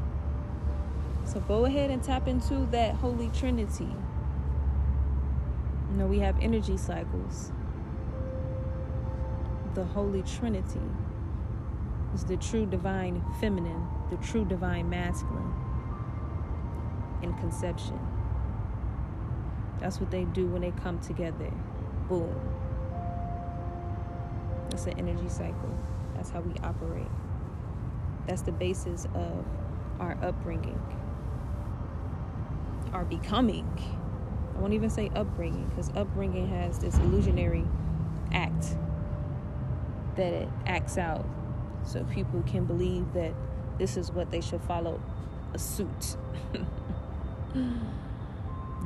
So 1.24 1.40
go 1.42 1.66
ahead 1.66 1.92
and 1.92 2.04
tap 2.04 2.28
into 2.28 2.66
that 2.72 2.96
Holy 2.96 3.30
Trinity. 3.30 3.94
You 5.92 5.98
know, 5.98 6.08
we 6.08 6.20
have 6.20 6.36
energy 6.42 6.78
cycles. 6.78 7.52
The 9.76 9.84
Holy 9.84 10.24
Trinity 10.24 10.82
is 12.16 12.24
the 12.24 12.38
true 12.38 12.66
divine 12.66 13.24
feminine, 13.40 13.86
the 14.10 14.18
true 14.18 14.46
divine 14.46 14.90
masculine 14.90 15.54
in 17.22 17.34
conception. 17.36 18.00
That's 19.80 20.00
what 20.00 20.12
they 20.12 20.26
do 20.26 20.48
when 20.48 20.62
they 20.62 20.72
come 20.72 21.00
together. 21.00 21.52
Boom. 22.08 22.34
That's 24.70 24.86
an 24.88 25.00
energy 25.00 25.30
cycle. 25.30 25.78
That's 26.16 26.30
how 26.30 26.42
we 26.42 26.54
operate. 26.64 27.08
That's 28.28 28.42
the 28.42 28.52
basis 28.52 29.06
of 29.14 29.46
our 30.00 30.18
upbringing, 30.22 30.80
our 32.94 33.06
becoming. 33.06 33.68
I 34.56 34.60
won't 34.60 34.74
even 34.74 34.90
say 34.90 35.12
upbringing 35.16 35.68
because 35.68 35.90
upbringing 35.96 36.50
has 36.50 36.80
this 36.80 36.98
illusionary 36.98 37.66
act 38.34 38.76
that 40.16 40.34
it 40.34 40.50
acts 40.66 40.98
out 40.98 41.26
so 41.84 42.04
people 42.06 42.42
can 42.44 42.66
believe 42.66 43.14
that 43.14 43.34
this 43.78 43.98
is 43.98 44.12
what 44.12 44.32
they 44.32 44.42
should 44.42 44.62
follow 44.64 45.00
a 45.54 45.60
suit. 45.60 46.18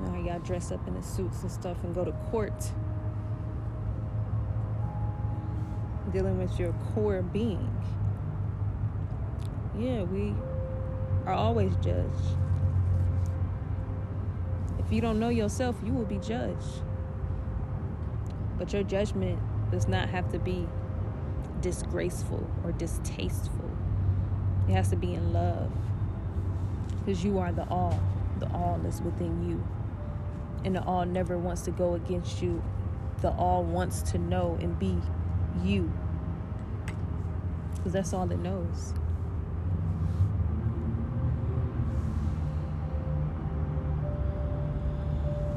Now 0.02 0.20
y'all 0.20 0.40
dress 0.40 0.72
up 0.72 0.88
in 0.88 0.96
the 0.96 1.04
suits 1.04 1.42
and 1.42 1.52
stuff 1.52 1.84
and 1.84 1.94
go 1.94 2.06
to 2.06 2.12
court. 2.32 2.72
dealing 6.12 6.38
with 6.38 6.60
your 6.60 6.74
core 6.94 7.22
being. 7.22 7.70
Yeah, 9.78 10.04
we 10.04 10.34
are 11.26 11.34
always 11.34 11.76
judged. 11.78 12.38
If 14.80 14.92
you 14.92 15.02
don't 15.02 15.20
know 15.20 15.30
yourself, 15.30 15.76
you 15.86 15.94
will 15.94 16.06
be 16.06 16.18
judged. 16.18 16.82
But 18.58 18.74
your 18.74 18.84
judgment 18.84 19.40
does 19.72 19.88
not 19.88 20.10
have 20.10 20.32
to 20.32 20.40
be 20.40 20.68
disgraceful 21.62 22.50
or 22.64 22.72
distasteful. 22.72 23.70
It 24.68 24.72
has 24.74 24.90
to 24.90 24.96
be 24.96 25.14
in 25.14 25.32
love. 25.32 25.72
Because 27.00 27.24
you 27.24 27.40
are 27.40 27.52
the 27.52 27.68
all. 27.70 28.00
The 28.40 28.52
all 28.52 28.82
is 28.86 29.02
within 29.02 29.50
you. 29.50 29.64
And 30.64 30.76
the 30.76 30.84
all 30.84 31.06
never 31.06 31.38
wants 31.38 31.62
to 31.64 31.72
go 31.72 31.94
against 31.96 32.42
you. 32.42 32.62
The 33.22 33.32
all 33.32 33.64
wants 33.64 34.02
to 34.12 34.18
know 34.18 34.58
and 34.62 34.78
be 34.78 34.98
you. 35.64 35.92
Because 37.76 37.94
that's 37.94 38.14
all 38.14 38.30
it 38.32 38.40
knows. 38.40 38.94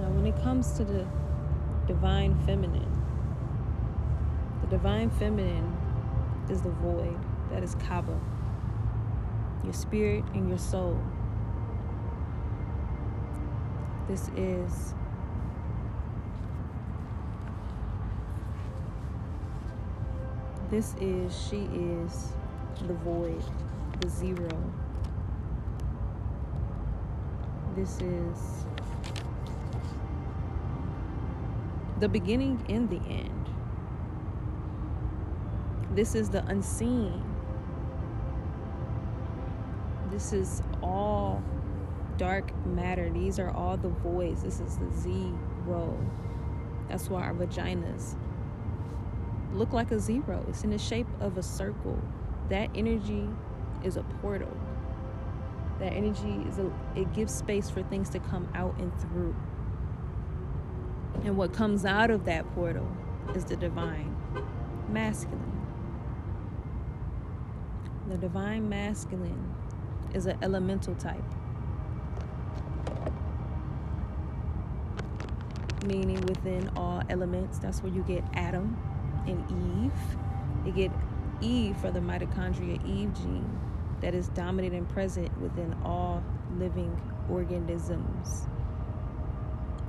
Now, 0.01 0.09
when 0.11 0.27
it 0.27 0.41
comes 0.43 0.73
to 0.73 0.85
the 0.85 1.07
divine 1.87 2.38
feminine, 2.47 2.88
the 4.61 4.69
divine 4.69 5.11
feminine 5.11 5.77
is 6.49 6.62
the 6.62 6.71
void. 6.71 7.19
That 7.51 7.62
is 7.62 7.75
Kaba. 7.75 8.19
Your 9.65 9.73
spirit 9.73 10.25
and 10.35 10.49
your 10.49 10.59
soul. 10.59 11.01
This 14.09 14.29
is 14.37 14.95
this 20.71 20.95
is 21.01 21.47
she 21.49 21.69
is 21.73 22.33
the 22.87 22.95
void, 22.95 23.43
the 24.01 24.09
zero. 24.09 24.49
This 27.77 28.01
is 28.01 28.67
the 32.01 32.09
beginning 32.09 32.65
and 32.69 32.91
the 32.91 33.01
end. 33.09 33.49
This 35.95 36.15
is 36.15 36.29
the 36.29 36.45
unseen. 36.47 37.23
This 40.11 40.33
is 40.33 40.62
all 40.83 41.43
dark 42.16 42.55
matter. 42.66 43.11
These 43.11 43.38
are 43.38 43.51
all 43.51 43.77
the 43.77 43.88
voids. 43.88 44.42
This 44.42 44.61
is 44.61 44.79
the 44.79 44.90
zero. 44.90 45.98
That's 46.88 47.09
why 47.09 47.22
our 47.22 47.35
vaginas 47.35 48.16
look 49.53 49.72
like 49.72 49.90
a 49.90 50.01
zero. 50.01 50.44
It's 50.48 50.64
in 50.64 50.70
the 50.70 50.79
shape 50.79 51.07
of 51.20 51.37
a 51.37 51.42
circle. 51.42 51.98
That 52.48 52.70
energy 52.75 53.29
is 53.85 53.96
a 53.96 54.03
portal. 54.20 54.57
That 55.79 55.92
energy 55.92 56.44
is 56.48 56.59
a 56.59 56.70
it 56.94 57.12
gives 57.12 57.35
space 57.35 57.70
for 57.70 57.83
things 57.83 58.09
to 58.11 58.18
come 58.18 58.48
out 58.55 58.77
and 58.79 58.92
through. 59.01 59.35
And 61.25 61.37
what 61.37 61.53
comes 61.53 61.85
out 61.85 62.11
of 62.11 62.25
that 62.25 62.51
portal 62.55 62.88
is 63.35 63.44
the 63.44 63.57
divine 63.57 64.16
masculine. 64.88 65.40
The 68.09 68.16
divine 68.16 68.68
masculine 68.68 69.55
is 70.14 70.27
an 70.27 70.38
elemental 70.42 70.94
type. 70.94 71.25
Meaning 75.85 76.21
within 76.23 76.71
all 76.77 77.03
elements, 77.09 77.59
that's 77.59 77.83
where 77.83 77.92
you 77.92 78.03
get 78.03 78.23
Adam 78.35 78.77
and 79.27 79.45
Eve. 79.85 80.16
You 80.66 80.73
get 80.73 80.90
Eve 81.40 81.77
for 81.79 81.90
the 81.90 82.01
mitochondria 82.01 82.85
Eve 82.87 83.12
gene 83.14 83.59
that 84.01 84.14
is 84.14 84.29
dominant 84.29 84.75
and 84.75 84.88
present 84.88 85.37
within 85.40 85.75
all 85.85 86.23
living 86.57 87.01
organisms. 87.31 88.47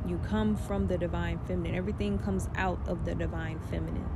You 0.07 0.19
come 0.29 0.55
from 0.55 0.87
the 0.87 0.97
divine 0.97 1.39
feminine. 1.39 1.75
Everything 1.75 2.19
comes 2.19 2.47
out 2.55 2.79
of 2.87 3.05
the 3.05 3.15
divine 3.15 3.59
feminine. 3.69 4.09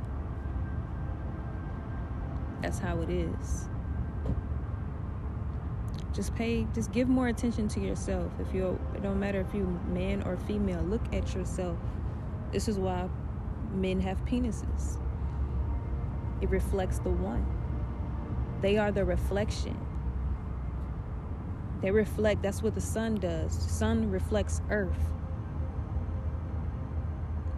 That's 2.62 2.78
how 2.78 3.00
it 3.00 3.10
is. 3.10 3.68
Just 6.18 6.34
pay, 6.34 6.66
just 6.74 6.90
give 6.90 7.08
more 7.08 7.28
attention 7.28 7.68
to 7.68 7.80
yourself. 7.80 8.32
If 8.40 8.52
you're, 8.52 8.76
it 8.92 9.04
don't 9.04 9.20
matter 9.20 9.40
if 9.40 9.54
you're 9.54 9.68
man 9.86 10.24
or 10.24 10.36
female, 10.36 10.82
look 10.82 11.14
at 11.14 11.32
yourself. 11.32 11.78
This 12.50 12.66
is 12.66 12.76
why 12.76 13.08
men 13.72 14.00
have 14.00 14.18
penises. 14.24 14.98
It 16.40 16.50
reflects 16.50 16.98
the 16.98 17.10
one. 17.10 17.46
They 18.60 18.78
are 18.78 18.90
the 18.90 19.04
reflection. 19.04 19.78
They 21.82 21.92
reflect, 21.92 22.42
that's 22.42 22.64
what 22.64 22.74
the 22.74 22.80
sun 22.80 23.20
does. 23.20 23.56
The 23.56 23.72
sun 23.72 24.10
reflects 24.10 24.60
earth. 24.70 24.98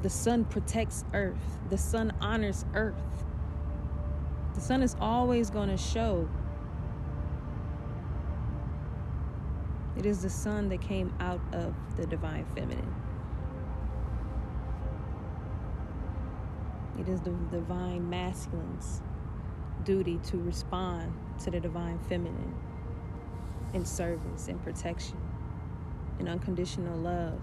The 0.03 0.11
sun 0.11 0.45
protects 0.45 1.07
earth. 1.15 1.59
The 1.71 1.79
sun 1.79 2.13
honors 2.21 2.67
earth. 2.75 3.25
The 4.53 4.61
sun 4.61 4.83
is 4.83 4.97
always 5.01 5.49
going 5.49 5.71
to 5.71 5.79
show 5.79 6.29
It 9.97 10.07
is 10.07 10.23
the 10.23 10.31
sun 10.31 10.69
that 10.69 10.81
came 10.81 11.13
out 11.21 11.41
of 11.53 11.75
the 11.97 12.07
divine 12.07 12.47
feminine. 12.55 12.95
It 16.99 17.09
is 17.09 17.21
the 17.21 17.31
divine 17.51 18.09
masculine's 18.09 19.03
duty 19.85 20.19
to 20.25 20.37
respond 20.39 21.13
to 21.41 21.51
the 21.51 21.59
divine 21.59 21.99
feminine 22.09 22.55
in 23.73 23.85
service 23.85 24.49
and 24.49 24.63
protection, 24.63 25.17
in 26.19 26.29
unconditional 26.29 26.99
love, 26.99 27.41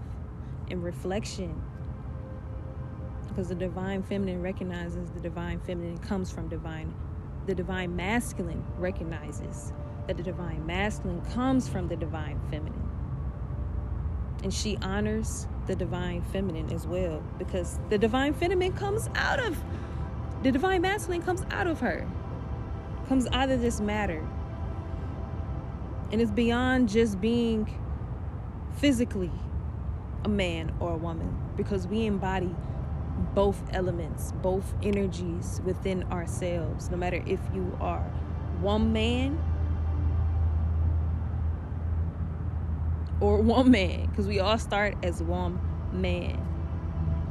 in 0.68 0.80
reflection. 0.80 1.60
Because 3.28 3.48
the 3.48 3.54
divine 3.54 4.02
feminine 4.02 4.42
recognizes 4.42 5.10
the 5.10 5.20
divine 5.20 5.60
feminine 5.60 5.98
comes 5.98 6.30
from 6.30 6.48
divine, 6.48 6.94
the 7.46 7.54
divine 7.54 7.94
masculine 7.94 8.64
recognizes 8.78 9.72
the 10.16 10.22
divine 10.22 10.64
masculine 10.66 11.20
comes 11.32 11.68
from 11.68 11.88
the 11.88 11.96
divine 11.96 12.40
feminine. 12.50 12.88
And 14.42 14.54
she 14.54 14.78
honors 14.82 15.46
the 15.66 15.76
divine 15.76 16.22
feminine 16.22 16.72
as 16.72 16.86
well 16.86 17.22
because 17.38 17.78
the 17.90 17.98
divine 17.98 18.32
feminine 18.32 18.72
comes 18.72 19.08
out 19.14 19.38
of 19.40 19.56
the 20.42 20.52
divine 20.52 20.82
masculine 20.82 21.22
comes 21.22 21.42
out 21.50 21.66
of 21.66 21.80
her, 21.80 22.06
comes 23.08 23.26
out 23.32 23.50
of 23.50 23.60
this 23.60 23.80
matter. 23.80 24.24
And 26.12 26.20
it's 26.20 26.30
beyond 26.30 26.88
just 26.88 27.20
being 27.20 27.68
physically 28.76 29.32
a 30.24 30.28
man 30.28 30.72
or 30.78 30.92
a 30.92 30.96
woman 30.96 31.36
because 31.56 31.88
we 31.88 32.06
embody 32.06 32.54
both 33.34 33.60
elements, 33.72 34.32
both 34.42 34.74
energies 34.82 35.60
within 35.64 36.04
ourselves. 36.04 36.88
No 36.88 36.96
matter 36.96 37.22
if 37.26 37.40
you 37.52 37.76
are 37.80 38.04
one 38.60 38.92
man 38.92 39.38
or 43.20 43.40
one 43.40 43.70
man 43.70 44.06
because 44.06 44.26
we 44.26 44.40
all 44.40 44.58
start 44.58 44.96
as 45.02 45.22
one 45.22 45.60
man 45.92 46.44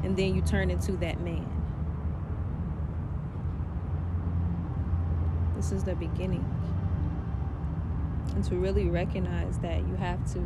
and 0.04 0.16
then 0.18 0.36
you 0.36 0.42
turn 0.42 0.70
into 0.70 0.94
that 0.94 1.20
man. 1.22 1.46
This 5.56 5.72
is 5.72 5.84
the 5.84 5.96
beginning. 5.96 6.46
And 8.36 8.44
to 8.46 8.56
really 8.56 8.90
recognize 8.90 9.58
that 9.60 9.80
you 9.88 9.96
have 9.96 10.32
to 10.34 10.40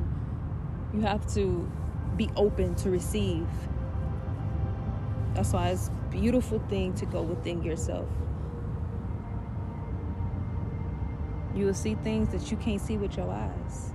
you 0.93 1.01
have 1.01 1.31
to 1.33 1.69
be 2.17 2.29
open 2.35 2.75
to 2.75 2.89
receive. 2.89 3.47
That's 5.33 5.53
why 5.53 5.69
it's 5.69 5.87
a 5.87 6.11
beautiful 6.11 6.59
thing 6.69 6.93
to 6.95 7.05
go 7.05 7.21
within 7.21 7.63
yourself. 7.63 8.07
You 11.55 11.65
will 11.65 11.73
see 11.73 11.95
things 11.95 12.29
that 12.29 12.51
you 12.51 12.57
can't 12.57 12.81
see 12.81 12.97
with 12.97 13.17
your 13.17 13.29
eyes 13.29 13.91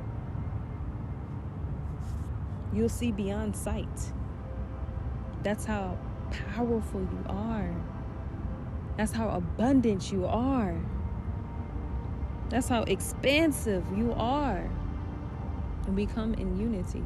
You'll 2.76 2.90
see 2.90 3.10
beyond 3.10 3.56
sight. 3.56 4.12
That's 5.42 5.64
how 5.64 5.96
powerful 6.30 7.00
you 7.00 7.24
are. 7.26 7.74
That's 8.98 9.12
how 9.12 9.30
abundant 9.30 10.12
you 10.12 10.26
are. 10.26 10.78
That's 12.50 12.68
how 12.68 12.82
expansive 12.82 13.82
you 13.96 14.12
are. 14.12 14.70
And 15.86 15.96
we 15.96 16.04
come 16.04 16.34
in 16.34 16.58
unity. 16.60 17.02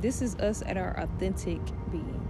This 0.00 0.22
is 0.22 0.36
us 0.36 0.62
at 0.64 0.78
our 0.78 0.98
authentic 0.98 1.60
being. 1.90 2.28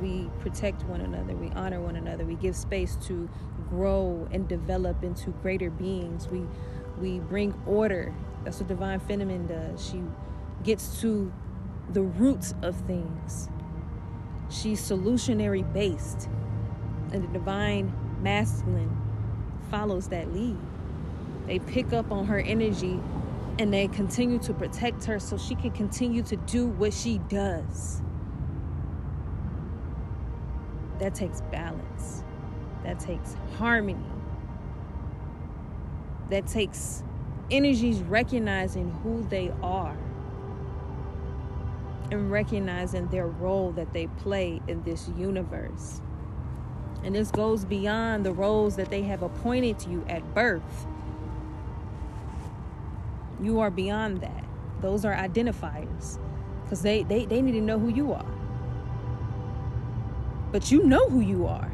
We 0.00 0.30
protect 0.38 0.84
one 0.84 1.00
another, 1.00 1.34
we 1.34 1.48
honor 1.50 1.80
one 1.80 1.96
another, 1.96 2.24
we 2.24 2.34
give 2.34 2.54
space 2.54 2.96
to 3.06 3.28
grow 3.70 4.28
and 4.30 4.46
develop 4.46 5.02
into 5.02 5.30
greater 5.42 5.70
beings. 5.70 6.28
We 6.28 6.42
we 7.00 7.18
bring 7.18 7.54
order 7.66 8.14
that's 8.44 8.58
what 8.58 8.68
divine 8.68 9.00
feminine 9.00 9.46
does. 9.46 9.84
She 9.84 10.02
gets 10.62 11.00
to 11.00 11.32
the 11.90 12.02
roots 12.02 12.54
of 12.62 12.76
things. 12.86 13.48
She's 14.50 14.80
soulutionary 14.80 15.70
based. 15.72 16.28
And 17.12 17.22
the 17.22 17.28
divine 17.28 17.92
masculine 18.20 18.96
follows 19.70 20.08
that 20.08 20.32
lead. 20.32 20.58
They 21.46 21.58
pick 21.58 21.92
up 21.92 22.10
on 22.10 22.26
her 22.26 22.38
energy 22.38 23.00
and 23.58 23.72
they 23.72 23.88
continue 23.88 24.38
to 24.40 24.52
protect 24.52 25.04
her 25.04 25.18
so 25.18 25.38
she 25.38 25.54
can 25.54 25.70
continue 25.70 26.22
to 26.24 26.36
do 26.36 26.66
what 26.66 26.92
she 26.92 27.18
does. 27.28 28.02
That 30.98 31.14
takes 31.14 31.40
balance, 31.52 32.24
that 32.82 32.98
takes 32.98 33.36
harmony, 33.56 34.04
that 36.30 36.46
takes 36.46 37.02
energies 37.50 38.00
recognizing 38.00 38.90
who 39.02 39.22
they 39.28 39.52
are 39.62 39.96
and 42.10 42.30
recognizing 42.30 43.06
their 43.08 43.26
role 43.26 43.72
that 43.72 43.92
they 43.92 44.06
play 44.06 44.60
in 44.68 44.82
this 44.82 45.10
universe. 45.16 46.00
And 47.02 47.14
this 47.14 47.30
goes 47.30 47.64
beyond 47.64 48.24
the 48.24 48.32
roles 48.32 48.76
that 48.76 48.90
they 48.90 49.02
have 49.02 49.22
appointed 49.22 49.78
to 49.80 49.90
you 49.90 50.04
at 50.08 50.34
birth. 50.34 50.86
You 53.42 53.60
are 53.60 53.70
beyond 53.70 54.20
that. 54.22 54.44
Those 54.80 55.04
are 55.04 55.14
identifiers 55.14 56.18
because 56.62 56.82
they, 56.82 57.02
they, 57.02 57.26
they 57.26 57.42
need 57.42 57.52
to 57.52 57.60
know 57.60 57.78
who 57.78 57.88
you 57.88 58.12
are. 58.12 58.34
But 60.52 60.70
you 60.70 60.84
know 60.84 61.08
who 61.08 61.20
you 61.20 61.46
are. 61.46 61.70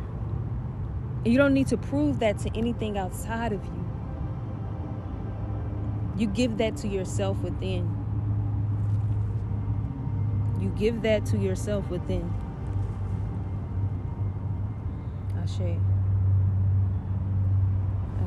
And 1.24 1.26
you 1.26 1.36
don't 1.36 1.54
need 1.54 1.66
to 1.68 1.76
prove 1.76 2.18
that 2.20 2.38
to 2.40 2.56
anything 2.56 2.96
outside 2.96 3.52
of 3.52 3.64
you. 3.64 3.89
You 6.16 6.26
give 6.26 6.58
that 6.58 6.76
to 6.78 6.88
yourself 6.88 7.38
within. 7.38 7.96
You 10.60 10.68
give 10.70 11.02
that 11.02 11.24
to 11.26 11.38
yourself 11.38 11.88
within. 11.88 12.32
Ashe. 15.42 15.78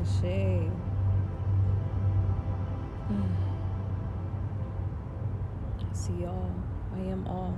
Ashe. 0.01 0.23
I 5.79 5.93
see 5.93 6.25
all. 6.25 6.51
I 6.95 6.99
am 7.01 7.27
all. 7.27 7.55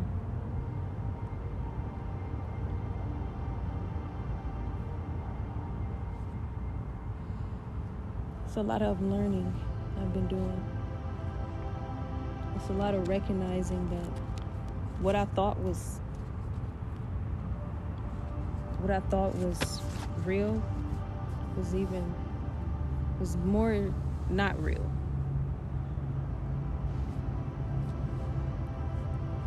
It's 8.46 8.58
a 8.58 8.62
lot 8.62 8.82
of 8.82 9.02
learning 9.02 9.54
I've 9.98 10.14
been 10.14 10.28
doing. 10.28 10.64
It's 12.56 12.70
a 12.70 12.74
lot 12.74 12.94
of 12.94 13.08
recognizing 13.08 13.90
that 13.90 14.10
what 15.02 15.16
I 15.16 15.26
thought 15.26 15.60
was 15.60 16.00
what 18.80 18.92
I 18.92 19.00
thought 19.02 19.36
was 19.36 19.82
real 20.26 20.62
was 21.58 21.74
even 21.74 22.14
was 23.20 23.38
more 23.38 23.94
not 24.30 24.62
real. 24.62 24.92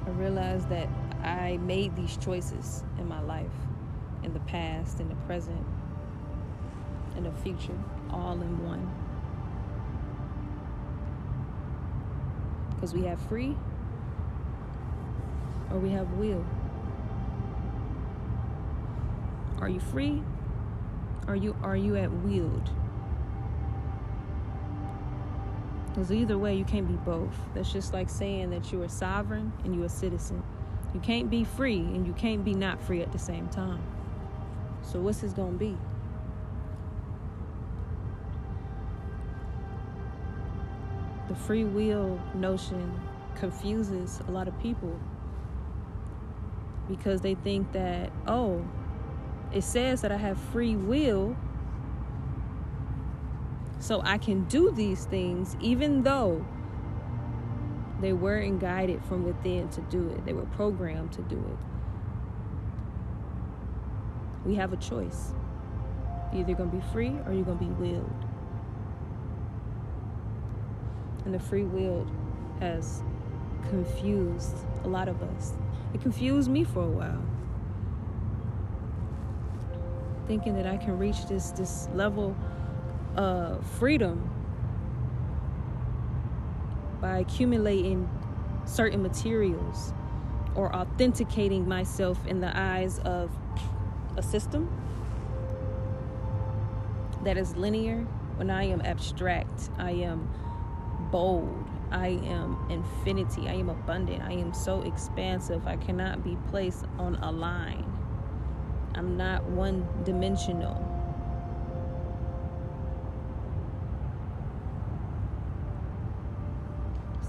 I 0.06 0.11
realized 0.11 0.68
that 0.70 0.88
I 1.22 1.58
made 1.58 1.94
these 1.94 2.16
choices 2.16 2.82
in 2.98 3.06
my 3.08 3.20
life, 3.20 3.46
in 4.22 4.32
the 4.32 4.40
past, 4.40 5.00
in 5.00 5.08
the 5.08 5.14
present, 5.26 5.64
in 7.16 7.24
the 7.24 7.32
future, 7.32 7.78
all 8.11 8.40
in 8.40 8.64
one. 8.64 9.08
Because 12.78 12.94
we 12.94 13.02
have 13.06 13.20
free 13.22 13.56
or 15.72 15.78
we 15.78 15.90
have 15.90 16.08
will. 16.12 16.44
Are 19.60 19.68
you 19.68 19.80
free? 19.80 20.22
Are 21.26 21.34
you 21.34 21.56
are 21.62 21.76
you 21.76 21.96
at 21.96 22.12
willed? 22.12 22.70
Because 25.88 26.12
either 26.12 26.38
way, 26.38 26.54
you 26.54 26.64
can't 26.64 26.86
be 26.86 26.94
both. 26.94 27.34
That's 27.54 27.72
just 27.72 27.92
like 27.92 28.08
saying 28.08 28.50
that 28.50 28.70
you're 28.70 28.84
a 28.84 28.88
sovereign 28.88 29.52
and 29.64 29.74
you're 29.74 29.86
a 29.86 29.88
citizen. 29.88 30.44
You 30.94 31.00
can't 31.00 31.28
be 31.28 31.42
free 31.42 31.78
and 31.78 32.06
you 32.06 32.12
can't 32.12 32.44
be 32.44 32.54
not 32.54 32.80
free 32.80 33.02
at 33.02 33.10
the 33.10 33.18
same 33.18 33.48
time. 33.48 33.82
So 34.82 35.00
what's 35.00 35.22
this 35.22 35.32
gonna 35.32 35.52
be? 35.52 35.76
Free 41.46 41.64
will 41.64 42.20
notion 42.35 42.92
confuses 43.37 44.20
a 44.29 44.31
lot 44.31 44.48
of 44.48 44.59
people 44.61 44.98
because 46.88 47.20
they 47.20 47.35
think 47.35 47.70
that, 47.72 48.11
oh, 48.27 48.64
it 49.53 49.62
says 49.62 50.01
that 50.03 50.12
I 50.12 50.16
have 50.16 50.38
free 50.38 50.77
will, 50.77 51.37
so 53.79 54.01
I 54.05 54.18
can 54.18 54.44
do 54.44 54.70
these 54.72 55.05
things 55.05 55.57
even 55.61 56.03
though 56.03 56.44
they 58.01 58.12
weren't 58.12 58.61
guided 58.61 59.05
from 59.05 59.24
within 59.24 59.68
to 59.70 59.81
do 59.83 60.09
it, 60.11 60.24
they 60.24 60.33
were 60.33 60.46
programmed 60.46 61.12
to 61.12 61.22
do 61.22 61.37
it. 61.37 61.59
We 64.46 64.55
have 64.55 64.72
a 64.72 64.77
choice. 64.77 65.33
You're 66.33 66.42
either 66.42 66.55
going 66.55 66.70
to 66.70 66.77
be 66.77 66.83
free 66.92 67.16
or 67.27 67.33
you're 67.33 67.44
going 67.44 67.59
to 67.59 67.64
be 67.64 67.70
willed. 67.72 68.27
And 71.28 71.34
the 71.34 71.44
free 71.44 71.64
will 71.64 72.06
has 72.58 73.02
confused 73.68 74.56
a 74.84 74.88
lot 74.88 75.08
of 75.08 75.22
us. 75.22 75.52
It 75.92 76.00
confused 76.00 76.50
me 76.50 76.64
for 76.64 76.82
a 76.82 76.88
while. 76.88 77.22
Thinking 80.26 80.54
that 80.54 80.66
I 80.66 80.78
can 80.78 80.98
reach 80.98 81.26
this 81.26 81.50
this 81.50 81.86
level 81.92 82.34
of 83.14 83.62
freedom 83.72 84.30
by 87.02 87.18
accumulating 87.18 88.08
certain 88.64 89.02
materials 89.02 89.92
or 90.54 90.74
authenticating 90.74 91.68
myself 91.68 92.26
in 92.26 92.40
the 92.40 92.58
eyes 92.58 93.00
of 93.00 93.30
a 94.16 94.22
system 94.22 94.66
that 97.22 97.36
is 97.36 97.54
linear 97.54 98.06
when 98.36 98.48
I 98.48 98.64
am 98.64 98.80
abstract, 98.80 99.68
I 99.76 99.90
am 99.90 100.26
bold, 101.11 101.64
I 101.90 102.09
am 102.09 102.59
infinity. 102.71 103.49
I 103.49 103.55
am 103.55 103.71
abundant. 103.71 104.23
I 104.23 104.33
am 104.33 104.53
so 104.53 104.83
expansive. 104.83 105.66
I 105.66 105.77
cannot 105.77 106.23
be 106.23 106.37
placed 106.49 106.85
on 106.99 107.16
a 107.16 107.33
line. 107.33 107.85
I'm 108.94 109.16
not 109.16 109.44
one 109.44 109.87
dimensional. 110.05 110.85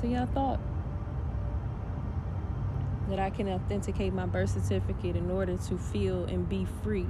So, 0.01 0.07
y'all 0.07 0.25
thought 0.27 0.59
that 3.09 3.19
I 3.19 3.29
can 3.29 3.49
authenticate 3.49 4.13
my 4.13 4.25
birth 4.25 4.51
certificate 4.51 5.15
in 5.15 5.29
order 5.29 5.57
to 5.57 5.77
feel 5.77 6.25
and 6.25 6.47
be 6.47 6.65
free. 6.83 7.07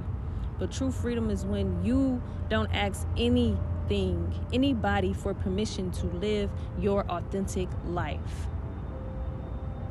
But 0.57 0.71
true 0.71 0.91
freedom 0.91 1.29
is 1.29 1.45
when 1.45 1.83
you 1.83 2.21
don't 2.49 2.69
ask 2.73 3.07
any 3.17 3.57
anybody 3.91 5.13
for 5.13 5.33
permission 5.33 5.91
to 5.91 6.05
live 6.07 6.49
your 6.79 7.05
authentic 7.09 7.69
life. 7.85 8.47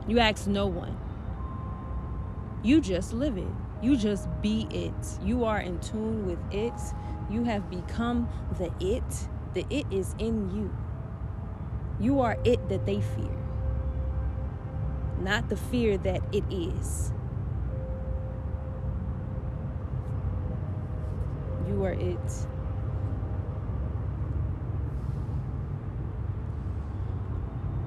You 0.06 0.18
ask 0.18 0.46
no 0.46 0.66
one. 0.66 0.96
You 2.62 2.80
just 2.80 3.12
live 3.12 3.36
it. 3.36 3.46
You 3.82 3.96
just 3.96 4.28
be 4.42 4.66
it. 4.70 5.18
You 5.22 5.44
are 5.44 5.60
in 5.60 5.78
tune 5.80 6.26
with 6.26 6.38
it. 6.50 6.74
You 7.30 7.44
have 7.44 7.68
become 7.70 8.28
the 8.58 8.72
it. 8.80 9.28
The 9.54 9.64
it 9.70 9.86
is 9.90 10.14
in 10.18 10.54
you. 10.54 10.74
You 12.00 12.20
are 12.20 12.36
it 12.44 12.68
that 12.68 12.86
they 12.86 13.00
fear, 13.00 13.36
not 15.20 15.48
the 15.48 15.56
fear 15.56 15.98
that 15.98 16.22
it 16.32 16.44
is. 16.48 17.12
You 21.66 21.84
are 21.84 21.92
it. 21.92 22.46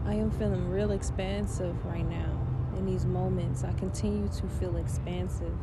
I 0.06 0.16
am 0.16 0.32
feeling 0.32 0.70
real 0.70 0.92
expansive 0.92 1.86
right 1.86 2.08
now. 2.08 2.40
In 2.76 2.86
these 2.88 3.06
moments, 3.06 3.64
I 3.64 3.72
continue 3.74 4.28
to 4.30 4.48
feel 4.60 4.78
expansive. 4.78 5.54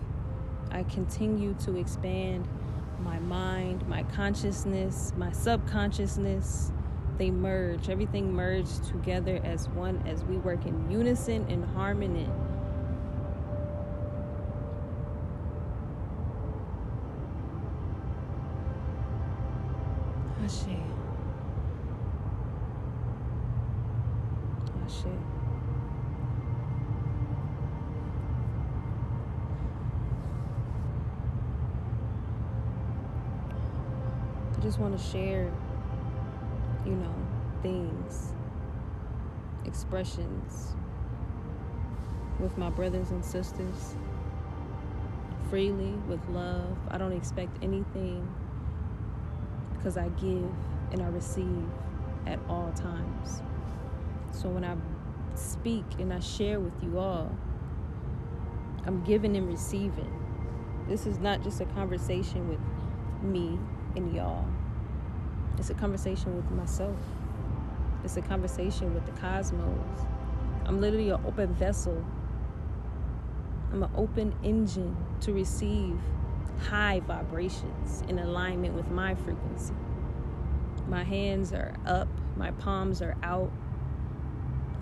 I 0.71 0.85
continue 0.85 1.55
to 1.65 1.77
expand 1.77 2.47
my 3.01 3.19
mind, 3.19 3.87
my 3.89 4.05
consciousness, 4.05 5.13
my 5.17 5.33
subconsciousness. 5.33 6.71
They 7.19 7.33
merge, 7.33 7.89
everything 7.89 8.33
merged 8.33 8.85
together 8.85 9.41
as 9.43 9.69
one 9.71 10.01
as 10.07 10.23
we 10.25 10.37
work 10.37 10.67
in 10.67 10.89
unison 10.89 11.45
and 11.49 11.65
harmony. 11.65 12.29
Just 34.69 34.81
want 34.81 34.95
to 34.95 35.03
share, 35.03 35.51
you 36.85 36.93
know, 36.93 37.15
things, 37.63 38.35
expressions 39.65 40.77
with 42.39 42.59
my 42.59 42.69
brothers 42.69 43.09
and 43.11 43.25
sisters 43.25 43.97
freely 45.49 45.93
with 46.07 46.21
love. 46.29 46.77
I 46.91 46.99
don't 46.99 47.15
expect 47.15 47.65
anything 47.65 48.29
because 49.75 49.97
I 49.97 50.11
give 50.21 50.53
and 50.93 51.01
I 51.01 51.07
receive 51.07 51.65
at 52.27 52.39
all 52.47 52.71
times. 52.73 53.41
So 54.33 54.51
when 54.51 54.67
I 54.67 54.77
speak 55.35 55.87
and 55.99 56.13
I 56.13 56.21
share 56.21 56.61
with 56.61 56.75
you 56.83 56.99
all, 56.99 57.35
I'm 58.85 59.03
giving 59.05 59.35
and 59.35 59.49
receiving. 59.49 60.13
This 60.87 61.07
is 61.07 61.19
not 61.21 61.43
just 61.43 61.63
a 61.63 61.65
conversation 61.65 62.51
with 62.51 62.61
me 63.23 63.59
and 63.97 64.15
y'all. 64.15 64.45
It's 65.59 65.71
a 65.71 65.75
conversation 65.75 66.37
with 66.37 66.51
myself. 66.53 66.97
It's 68.05 68.17
a 68.17 68.23
conversation 68.23 68.95
with 68.95 69.05
the 69.07 69.13
cosmos. 69.21 70.07
I'm 70.65 70.81
literally 70.81 71.11
an 71.11 71.21
open 71.27 71.53
vessel. 71.55 72.05
I'm 73.73 73.83
an 73.83 73.91
open 73.97 74.35
engine 74.45 74.97
to 75.23 75.33
receive 75.33 75.99
high 76.71 77.01
vibrations 77.01 78.03
in 78.09 78.19
alignment 78.19 78.75
with 78.75 78.89
my 78.91 79.15
frequency. 79.15 79.75
My 80.87 81.05
hands 81.05 81.53
are 81.53 81.75
up, 81.87 82.09
my 82.37 82.53
palms 82.53 83.03
are 83.03 83.17
out, 83.23 83.51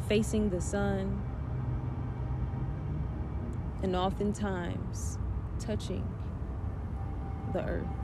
facing 0.09 0.51
the 0.51 0.61
sun, 0.61 1.23
and 3.83 3.97
oftentimes 3.97 5.19
touching 5.59 6.07
the 7.53 7.65
earth. 7.65 7.96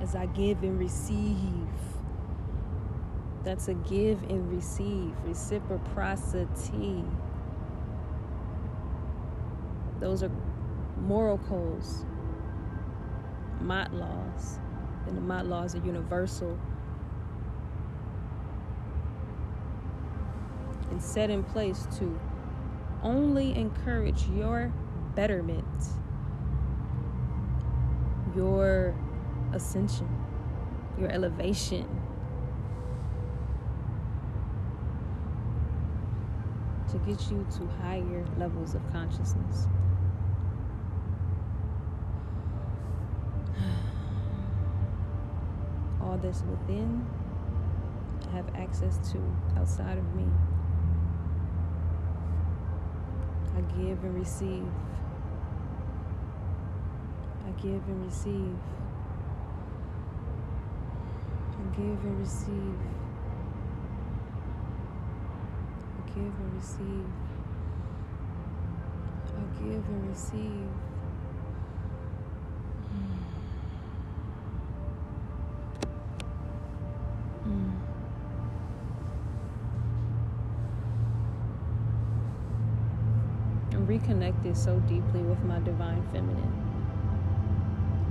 As 0.00 0.14
I 0.14 0.26
give 0.26 0.62
and 0.62 0.78
receive, 0.78 1.36
that's 3.44 3.68
a 3.68 3.74
give 3.74 4.22
and 4.24 4.50
receive, 4.50 5.12
reciprocity. 5.24 7.04
Those 10.00 10.22
are 10.22 10.30
moral 11.00 11.38
codes, 11.38 12.04
Ma'at 13.62 13.92
laws, 13.92 14.58
and 15.06 15.16
the 15.16 15.20
Ma'at 15.20 15.48
laws 15.48 15.74
are 15.74 15.84
universal 15.84 16.56
and 20.90 21.02
set 21.02 21.30
in 21.30 21.42
place 21.44 21.86
to 21.98 22.18
only 23.02 23.54
encourage 23.56 24.28
your 24.28 24.72
betterment, 25.14 25.64
your 28.34 28.94
ascension, 29.52 30.08
your 30.98 31.10
elevation. 31.10 31.86
To 36.90 36.98
get 36.98 37.30
you 37.30 37.46
to 37.58 37.66
higher 37.82 38.24
levels 38.38 38.74
of 38.74 38.80
consciousness. 38.92 39.66
All 46.00 46.16
that's 46.16 46.42
within, 46.44 47.06
I 48.26 48.30
have 48.36 48.48
access 48.54 48.96
to 49.12 49.18
outside 49.58 49.98
of 49.98 50.14
me. 50.14 50.24
I 53.58 53.60
give 53.76 54.04
and 54.04 54.14
receive. 54.14 54.66
I 57.46 57.50
give 57.60 57.82
and 57.88 58.04
receive. 58.04 58.56
Give 61.78 61.86
and 61.86 62.18
receive. 62.18 62.78
I 65.96 66.08
give 66.08 66.24
and 66.24 66.54
receive. 66.56 67.06
I 69.28 69.62
give 69.62 69.84
and 69.88 70.08
receive. 70.10 70.68
Hmm. 77.44 77.70
I'm 83.72 83.86
reconnected 83.86 84.56
so 84.56 84.80
deeply 84.80 85.22
with 85.22 85.42
my 85.44 85.60
divine 85.60 86.02
feminine. 86.12 86.52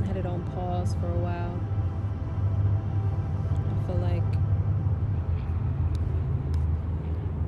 I 0.01 0.05
had 0.07 0.17
it 0.17 0.25
on 0.25 0.41
pause 0.53 0.95
for 0.95 1.07
a 1.07 1.19
while. 1.19 1.59
I 3.59 3.87
feel 3.87 3.97
like 3.97 4.23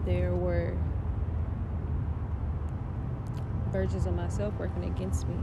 there 0.06 0.36
were 0.36 0.78
versions 3.80 4.06
of 4.06 4.14
myself 4.14 4.54
working 4.60 4.84
against 4.84 5.26
me. 5.30 5.36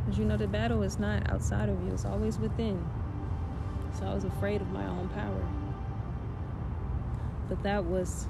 Because 0.00 0.18
you 0.18 0.24
know, 0.24 0.36
the 0.36 0.48
battle 0.48 0.82
is 0.82 0.98
not 0.98 1.30
outside 1.30 1.68
of 1.68 1.80
you, 1.84 1.92
it's 1.92 2.04
always 2.04 2.36
within. 2.38 2.84
So 3.96 4.04
I 4.04 4.12
was 4.14 4.24
afraid 4.24 4.60
of 4.60 4.68
my 4.70 4.84
own 4.84 5.08
power. 5.10 5.48
But 7.48 7.62
that 7.62 7.84
was 7.84 8.26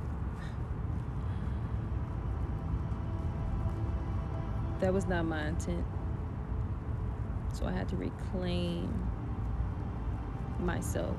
that 4.81 4.92
was 4.92 5.07
not 5.07 5.25
my 5.25 5.47
intent. 5.47 5.87
So 7.55 7.66
I 7.66 7.73
had 7.73 7.88
to 7.88 7.97
reclaim 7.97 8.92
myself. 10.59 11.16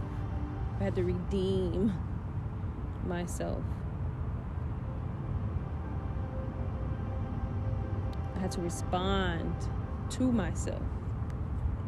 I 0.79 0.83
had 0.83 0.95
to 0.95 1.03
redeem 1.03 1.93
myself. 3.07 3.63
Had 8.43 8.51
to 8.51 8.61
respond 8.61 9.55
to 10.11 10.31
myself 10.31 10.81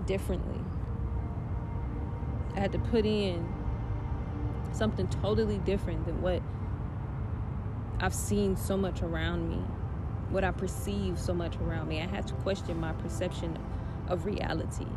differently. 0.06 0.60
I 2.56 2.62
had 2.62 2.72
to 2.72 2.80
put 2.80 3.06
in 3.06 3.48
something 4.72 5.08
totally 5.08 5.60
different 5.60 6.06
than 6.06 6.22
what 6.22 6.42
I've 8.00 8.14
seen 8.14 8.56
so 8.56 8.76
much 8.76 9.02
around 9.02 9.50
me 9.50 9.62
what 10.30 10.44
I 10.44 10.52
perceive 10.52 11.20
so 11.20 11.34
much 11.34 11.56
around 11.58 11.88
me. 11.88 12.02
I 12.02 12.08
had 12.08 12.28
to 12.28 12.34
question 12.36 12.80
my 12.80 12.94
perception 12.94 13.58
of 14.08 14.26
reality. 14.26 14.88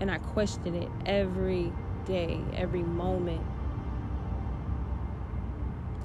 And 0.00 0.10
I 0.10 0.18
question 0.18 0.74
it 0.74 0.88
every 1.06 1.72
day, 2.04 2.40
every 2.54 2.82
moment. 2.82 3.42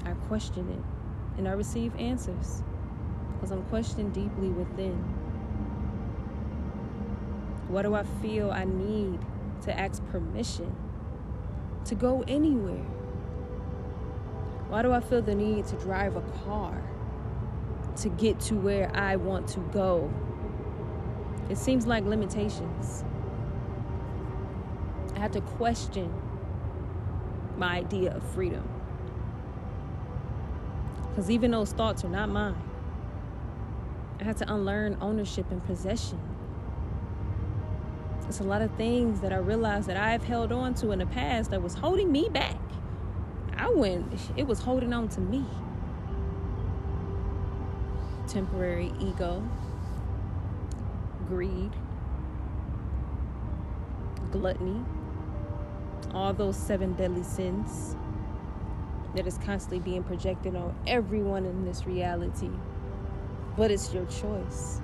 I 0.04 0.12
question 0.28 0.68
it 0.70 1.38
and 1.38 1.46
I 1.46 1.52
receive 1.52 1.94
answers 1.96 2.62
because 3.40 3.50
I'm 3.50 3.62
questioning 3.64 4.10
deeply 4.10 4.48
within. 4.48 4.96
What 7.68 7.82
do 7.82 7.94
I 7.94 8.02
feel 8.20 8.50
I 8.50 8.64
need 8.64 9.20
to 9.62 9.78
ask 9.78 10.04
permission 10.08 10.74
to 11.86 11.94
go 11.94 12.24
anywhere? 12.28 12.84
Why 14.68 14.82
do 14.82 14.92
I 14.92 15.00
feel 15.00 15.22
the 15.22 15.34
need 15.34 15.66
to 15.66 15.76
drive 15.76 16.16
a 16.16 16.22
car? 16.44 16.82
to 17.96 18.08
get 18.08 18.40
to 18.40 18.54
where 18.54 18.90
I 18.94 19.16
want 19.16 19.48
to 19.48 19.60
go. 19.60 20.10
It 21.48 21.58
seems 21.58 21.86
like 21.86 22.04
limitations. 22.04 23.04
I 25.14 25.18
had 25.18 25.32
to 25.34 25.40
question 25.40 26.12
my 27.58 27.78
idea 27.78 28.14
of 28.14 28.22
freedom. 28.22 28.66
Because 31.10 31.30
even 31.30 31.50
those 31.50 31.72
thoughts 31.72 32.04
are 32.04 32.08
not 32.08 32.30
mine. 32.30 32.56
I 34.20 34.24
had 34.24 34.36
to 34.38 34.52
unlearn 34.52 34.98
ownership 35.00 35.50
and 35.50 35.64
possession. 35.64 36.20
It's 38.28 38.40
a 38.40 38.44
lot 38.44 38.62
of 38.62 38.70
things 38.74 39.20
that 39.20 39.32
I 39.32 39.38
realized 39.38 39.88
that 39.88 39.96
I've 39.96 40.22
held 40.22 40.52
on 40.52 40.74
to 40.74 40.92
in 40.92 40.98
the 40.98 41.06
past 41.06 41.50
that 41.50 41.62
was 41.62 41.74
holding 41.74 42.12
me 42.12 42.28
back. 42.28 42.60
I 43.56 43.70
went, 43.70 44.06
it 44.36 44.46
was 44.46 44.60
holding 44.60 44.92
on 44.92 45.08
to 45.10 45.20
me 45.20 45.44
temporary 48.28 48.92
ego, 49.00 49.42
greed, 51.26 51.72
gluttony, 54.30 54.80
all 56.14 56.32
those 56.32 56.56
seven 56.56 56.92
deadly 56.92 57.24
sins 57.24 57.96
that 59.16 59.26
is 59.26 59.36
constantly 59.38 59.80
being 59.80 60.04
projected 60.04 60.54
on 60.54 60.76
everyone 60.86 61.44
in 61.44 61.64
this 61.64 61.86
reality. 61.86 62.50
But 63.60 63.70
it's 63.70 63.92
your 63.92 64.06
choice. 64.06 64.80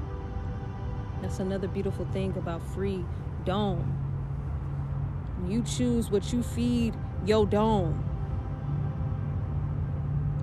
That's 1.22 1.38
another 1.40 1.66
beautiful 1.66 2.04
thing 2.12 2.36
about 2.36 2.60
free 2.74 3.06
dome. 3.46 3.90
You 5.48 5.62
choose 5.62 6.10
what 6.10 6.30
you 6.30 6.42
feed 6.42 6.94
your 7.24 7.46
dome. 7.46 7.94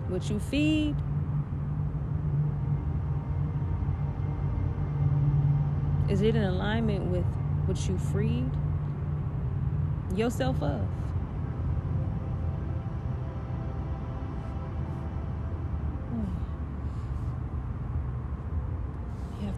What 0.07 0.31
you 0.31 0.39
feed 0.39 0.95
Is 6.09 6.23
it 6.23 6.35
in 6.35 6.43
alignment 6.43 7.11
with 7.11 7.25
what 7.67 7.87
you 7.87 7.99
freed 7.99 8.49
yourself 10.15 10.59
of? 10.63 10.81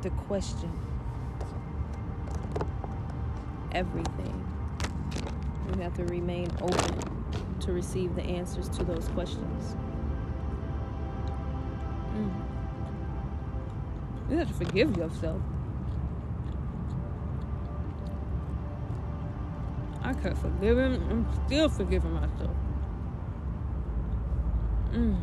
To 0.06 0.12
question 0.28 0.72
everything. 3.72 4.46
You 5.68 5.82
have 5.82 5.96
to 5.96 6.06
remain 6.06 6.52
open 6.62 7.26
to 7.62 7.72
receive 7.72 8.14
the 8.16 8.22
answers 8.22 8.70
to 8.70 8.84
those 8.84 9.08
questions. 9.10 9.76
Mm. 12.14 12.32
You 14.30 14.38
have 14.38 14.48
to 14.48 14.54
forgive 14.54 14.96
yourself. 14.96 15.42
I 20.04 20.14
could 20.14 20.38
forgive 20.38 20.78
him. 20.78 21.04
I'm 21.10 21.48
still 21.48 21.68
forgiving 21.68 22.14
myself. 22.14 22.56
Mm. 24.92 25.18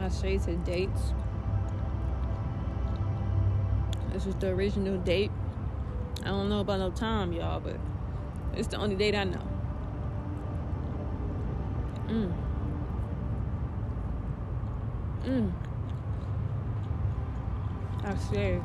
I 0.00 0.08
say 0.08 0.38
to 0.38 0.56
dates. 0.56 1.12
This 4.18 4.26
is 4.26 4.34
the 4.34 4.48
original 4.48 4.98
date. 4.98 5.30
I 6.24 6.30
don't 6.30 6.48
know 6.48 6.58
about 6.58 6.80
no 6.80 6.90
time, 6.90 7.32
y'all, 7.32 7.60
but 7.60 7.76
it's 8.52 8.66
the 8.66 8.76
only 8.76 8.96
date 8.96 9.14
I 9.14 9.22
know. 9.22 9.48
Mm. 12.08 12.32
Mm. 15.22 15.52
I 18.02 18.16
said, 18.16 18.60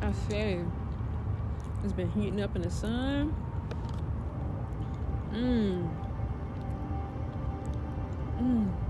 I 0.00 0.12
said, 0.28 0.70
it's 1.82 1.92
been 1.92 2.08
heating 2.12 2.40
up 2.40 2.54
in 2.54 2.62
the 2.62 2.70
sun. 2.70 3.34
Mmm. 5.32 5.90
Mmm. 8.38 8.85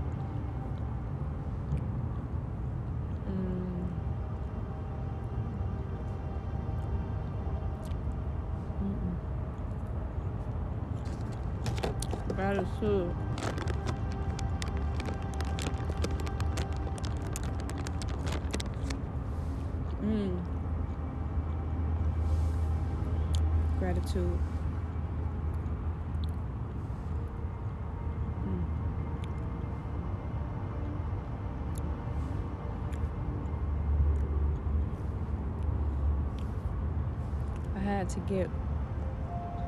To 38.13 38.19
get, 38.21 38.49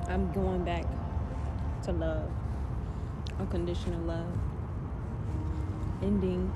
I'm 0.08 0.32
going 0.32 0.64
back 0.64 0.86
to 1.84 1.92
love, 1.92 2.32
unconditional 3.38 4.00
love, 4.02 4.32
ending 6.02 6.52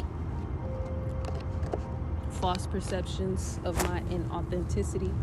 false 2.29 2.67
perceptions 2.67 3.59
of 3.65 3.75
my 3.89 3.99
inauthenticity 4.03 5.13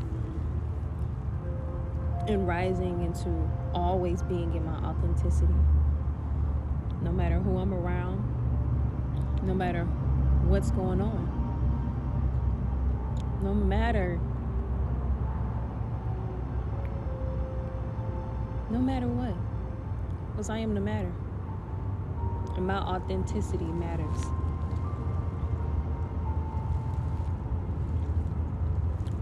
and 2.29 2.47
rising 2.47 3.05
into 3.05 3.31
always 3.75 4.23
being 4.23 4.55
in 4.55 4.65
my 4.65 4.77
authenticity. 4.85 5.55
No 7.01 7.11
matter 7.11 7.39
who 7.39 7.57
I'm 7.59 7.73
around, 7.73 8.23
no 9.43 9.55
matter 9.55 9.85
what's 10.45 10.71
going 10.73 11.01
on, 11.01 11.27
no 13.43 13.55
matter 13.55 14.21
no 18.71 18.79
matter 18.79 19.09
what, 19.09 19.35
because 20.31 20.51
I 20.51 20.59
am 20.59 20.75
the 20.75 20.81
matter, 20.81 21.13
and 22.57 22.67
my 22.67 22.79
authenticity 22.79 23.65
matters. 23.65 24.25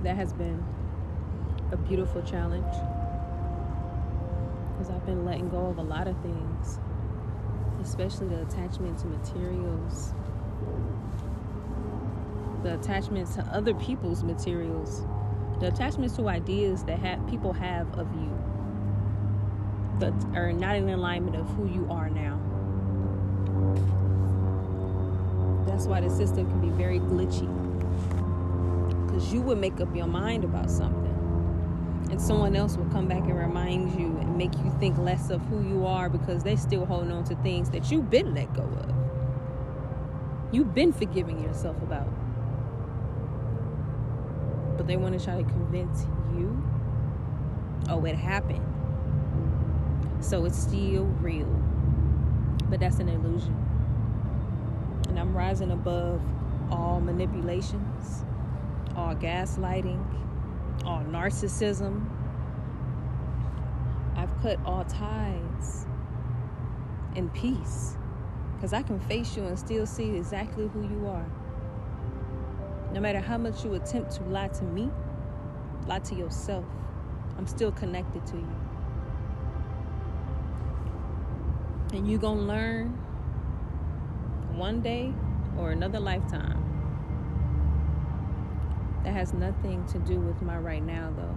that 0.03 0.17
has 0.17 0.33
been 0.33 0.65
a 1.73 1.77
beautiful 1.77 2.23
challenge 2.23 2.73
because 4.73 4.91
I've 4.91 5.05
been 5.05 5.25
letting 5.25 5.49
go 5.49 5.67
of 5.67 5.79
a 5.79 5.83
lot 5.83 6.07
of 6.07 6.17
things, 6.23 6.79
especially 7.83 8.29
the 8.29 8.43
attachment 8.43 8.99
to 9.01 9.07
materials, 9.07 10.15
the 12.63 12.75
attachments 12.75 13.35
to 13.35 13.43
other 13.53 13.75
people's 13.75 14.23
materials, 14.23 15.05
the 15.61 15.69
attachments 15.69 16.15
to 16.17 16.29
ideas 16.29 16.85
that 16.85 17.01
have, 17.01 17.27
people 17.29 17.53
have 17.53 17.93
of 17.99 18.11
you 18.15 18.48
that 20.01 20.13
are 20.35 20.53
not 20.53 20.77
in 20.77 20.89
alignment 20.89 21.37
of 21.37 21.47
who 21.51 21.67
you 21.67 21.87
are 21.91 22.09
now. 22.09 22.39
That's 25.67 25.87
why 25.87 26.01
the 26.01 26.11
system 26.11 26.49
can 26.49 26.61
be 26.61 26.71
very 26.71 26.99
glitchy. 27.01 27.47
Because 29.07 29.33
you 29.33 29.41
would 29.43 29.59
make 29.59 29.81
up 29.81 29.95
your 29.95 30.07
mind 30.07 30.45
about 30.45 30.71
something. 30.71 31.05
And 32.11 32.21
someone 32.21 32.57
else 32.57 32.77
will 32.77 32.87
come 32.87 33.07
back 33.07 33.23
and 33.23 33.37
remind 33.37 33.99
you 33.99 34.17
and 34.19 34.37
make 34.37 34.53
you 34.55 34.75
think 34.81 34.97
less 34.99 35.31
of 35.31 35.41
who 35.43 35.63
you 35.69 35.87
are 35.87 36.09
because 36.09 36.43
they 36.43 36.57
still 36.57 36.87
holding 36.87 37.13
on 37.13 37.25
to 37.25 37.37
things 37.37 37.71
that 37.71 37.91
you've 37.91 38.09
been 38.09 38.35
let 38.35 38.53
go 38.55 38.63
of. 38.63 38.95
You've 40.53 40.75
been 40.75 40.93
forgiving 40.93 41.43
yourself 41.43 41.81
about. 41.83 42.09
But 44.77 44.87
they 44.87 44.97
want 44.97 45.19
to 45.19 45.25
try 45.25 45.37
to 45.37 45.45
convince 45.45 46.07
you 46.37 46.63
oh 47.89 48.05
it 48.05 48.15
happened 48.15 48.68
so 50.29 50.45
it's 50.45 50.59
still 50.59 51.05
real 51.20 51.47
but 52.68 52.81
that's 52.81 52.99
an 52.99 53.09
illusion 53.09 53.57
and 55.09 55.18
i'm 55.18 55.35
rising 55.37 55.70
above 55.70 56.20
all 56.70 57.01
manipulations 57.01 58.24
all 58.99 59.14
gaslighting, 59.14 60.05
all 60.85 61.03
narcissism. 61.05 62.05
I've 64.16 64.37
cut 64.43 64.59
all 64.66 64.85
ties 64.85 65.87
in 67.14 67.29
peace 67.31 67.97
because 68.55 68.72
I 68.72 68.83
can 68.83 68.99
face 68.99 69.37
you 69.37 69.45
and 69.45 69.57
still 69.57 69.87
see 69.87 70.16
exactly 70.16 70.68
who 70.68 70.83
you 70.83 71.07
are. 71.07 71.26
No 72.93 73.01
matter 73.01 73.20
how 73.20 73.39
much 73.39 73.64
you 73.64 73.74
attempt 73.74 74.11
to 74.16 74.24
lie 74.24 74.49
to 74.49 74.64
me, 74.64 74.91
lie 75.87 76.01
to 76.01 76.14
yourself, 76.16 76.64
I'm 77.37 77.47
still 77.47 77.70
connected 77.70 78.26
to 78.26 78.37
you. 78.37 78.68
And 81.93 82.09
you're 82.09 82.18
going 82.18 82.39
to 82.39 82.45
learn 82.45 82.89
one 84.55 84.82
day 84.82 85.14
or 85.59 85.70
another 85.70 85.99
lifetime 85.99 86.64
that 89.05 89.12
has 89.12 89.32
nothing 89.32 89.84
to 89.86 89.99
do 90.01 90.20
with 90.20 90.43
my 90.43 90.59
right 90.59 90.82
now, 90.82 91.12
though. 91.16 91.36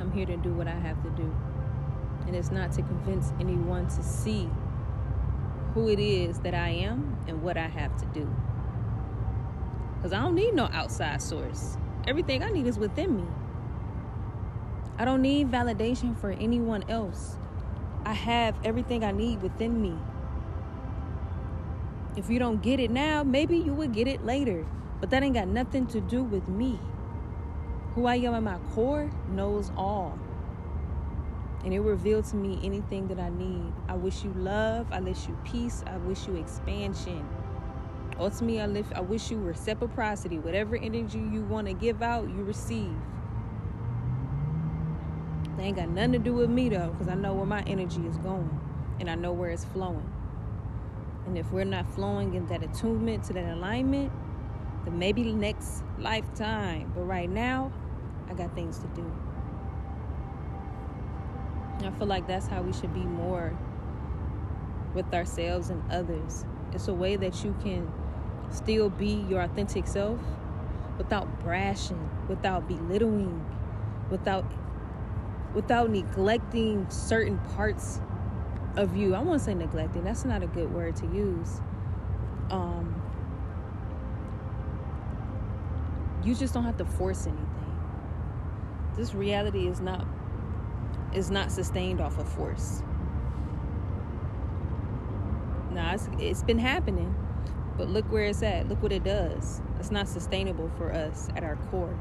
I'm 0.00 0.10
here 0.12 0.26
to 0.26 0.36
do 0.36 0.52
what 0.54 0.66
I 0.66 0.78
have 0.78 1.02
to 1.02 1.10
do. 1.10 1.30
And 2.26 2.34
it's 2.34 2.50
not 2.50 2.72
to 2.72 2.82
convince 2.82 3.32
anyone 3.38 3.86
to 3.88 4.02
see 4.02 4.48
who 5.74 5.88
it 5.88 5.98
is 5.98 6.38
that 6.40 6.54
I 6.54 6.70
am 6.70 7.18
and 7.26 7.42
what 7.42 7.56
I 7.56 7.66
have 7.66 7.96
to 7.98 8.06
do. 8.06 8.34
Because 9.96 10.12
I 10.12 10.22
don't 10.22 10.34
need 10.34 10.54
no 10.54 10.68
outside 10.72 11.20
source. 11.20 11.76
Everything 12.06 12.42
I 12.42 12.50
need 12.50 12.66
is 12.66 12.78
within 12.78 13.16
me. 13.16 13.24
I 14.98 15.04
don't 15.04 15.22
need 15.22 15.50
validation 15.50 16.18
for 16.18 16.30
anyone 16.30 16.84
else. 16.88 17.36
I 18.04 18.12
have 18.12 18.56
everything 18.64 19.04
I 19.04 19.12
need 19.12 19.42
within 19.42 19.80
me. 19.80 19.96
If 22.16 22.28
you 22.28 22.38
don't 22.38 22.60
get 22.60 22.80
it 22.80 22.90
now, 22.90 23.22
maybe 23.22 23.56
you 23.56 23.72
will 23.72 23.88
get 23.88 24.06
it 24.08 24.24
later. 24.24 24.66
But 25.00 25.10
that 25.10 25.22
ain't 25.22 25.34
got 25.34 25.48
nothing 25.48 25.86
to 25.88 26.00
do 26.00 26.22
with 26.22 26.46
me. 26.48 26.78
Who 27.94 28.06
I 28.06 28.16
am 28.16 28.34
at 28.34 28.42
my 28.42 28.58
core 28.74 29.10
knows 29.30 29.70
all. 29.76 30.18
And 31.64 31.72
it 31.72 31.80
revealed 31.80 32.24
to 32.26 32.36
me 32.36 32.58
anything 32.62 33.08
that 33.08 33.20
I 33.20 33.28
need. 33.30 33.72
I 33.88 33.94
wish 33.94 34.24
you 34.24 34.32
love. 34.34 34.86
I 34.90 35.00
wish 35.00 35.28
you 35.28 35.38
peace. 35.44 35.84
I 35.86 35.96
wish 35.98 36.26
you 36.26 36.36
expansion. 36.36 37.26
Ultimately, 38.18 38.60
I, 38.60 38.98
I 38.98 39.00
wish 39.00 39.30
you 39.30 39.38
reciprocity. 39.38 40.38
Whatever 40.38 40.76
energy 40.76 41.18
you 41.18 41.42
want 41.44 41.68
to 41.68 41.72
give 41.72 42.02
out, 42.02 42.28
you 42.28 42.42
receive. 42.42 42.94
They 45.56 45.64
ain't 45.64 45.76
got 45.76 45.88
nothing 45.88 46.12
to 46.12 46.18
do 46.18 46.34
with 46.34 46.50
me 46.50 46.68
though, 46.68 46.90
because 46.90 47.08
I 47.08 47.14
know 47.14 47.34
where 47.34 47.46
my 47.46 47.62
energy 47.62 48.06
is 48.06 48.16
going 48.18 48.60
and 49.00 49.10
I 49.10 49.14
know 49.14 49.32
where 49.32 49.50
it's 49.50 49.64
flowing. 49.66 50.10
And 51.26 51.38
if 51.38 51.50
we're 51.52 51.64
not 51.64 51.86
flowing 51.94 52.34
in 52.34 52.46
that 52.46 52.62
attunement 52.62 53.24
to 53.24 53.32
that 53.34 53.52
alignment, 53.52 54.12
then 54.84 54.98
maybe 54.98 55.32
next 55.32 55.84
lifetime. 55.98 56.90
But 56.94 57.02
right 57.02 57.30
now, 57.30 57.72
I 58.28 58.34
got 58.34 58.54
things 58.54 58.78
to 58.78 58.86
do. 58.88 59.12
I 61.84 61.90
feel 61.92 62.06
like 62.06 62.26
that's 62.26 62.46
how 62.46 62.62
we 62.62 62.72
should 62.72 62.94
be 62.94 63.00
more 63.04 63.56
with 64.94 65.12
ourselves 65.12 65.70
and 65.70 65.82
others. 65.90 66.44
It's 66.72 66.88
a 66.88 66.94
way 66.94 67.16
that 67.16 67.44
you 67.44 67.54
can 67.62 67.92
still 68.50 68.90
be 68.90 69.24
your 69.28 69.42
authentic 69.42 69.86
self 69.86 70.18
without 70.98 71.40
brashing, 71.40 72.08
without 72.28 72.68
belittling, 72.68 73.44
without 74.10 74.44
without 75.54 75.90
neglecting 75.90 76.88
certain 76.88 77.38
parts 77.54 78.00
of 78.76 78.96
you. 78.96 79.14
I 79.14 79.20
won't 79.20 79.40
say 79.40 79.54
neglecting. 79.54 80.04
That's 80.04 80.24
not 80.24 80.42
a 80.42 80.46
good 80.46 80.72
word 80.72 80.96
to 80.96 81.06
use. 81.06 81.60
Um 82.50 83.02
you 86.24 86.34
just 86.34 86.54
don't 86.54 86.64
have 86.64 86.76
to 86.78 86.84
force 86.84 87.26
anything. 87.26 87.80
This 88.96 89.14
reality 89.14 89.66
is 89.66 89.80
not 89.80 90.06
is 91.12 91.30
not 91.30 91.50
sustained 91.50 92.00
off 92.00 92.18
of 92.18 92.28
force. 92.28 92.82
Now 95.72 95.94
it's, 95.94 96.08
it's 96.18 96.42
been 96.42 96.58
happening, 96.58 97.14
but 97.76 97.88
look 97.88 98.10
where 98.10 98.24
it's 98.24 98.42
at. 98.42 98.68
Look 98.68 98.82
what 98.82 98.92
it 98.92 99.04
does. 99.04 99.60
It's 99.78 99.90
not 99.90 100.08
sustainable 100.08 100.70
for 100.76 100.92
us 100.92 101.28
at 101.36 101.44
our 101.44 101.56
core. 101.70 101.98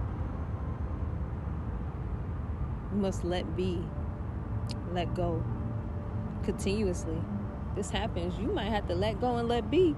Must 2.94 3.24
let 3.24 3.56
be, 3.56 3.82
let 4.94 5.14
go 5.16 5.44
continuously. 6.44 7.18
This 7.76 7.90
happens. 7.90 8.38
You 8.38 8.48
might 8.48 8.70
have 8.70 8.88
to 8.88 8.96
let 8.96 9.22
go 9.22 9.38
and 9.38 9.48
let 9.48 9.72
be 9.72 9.96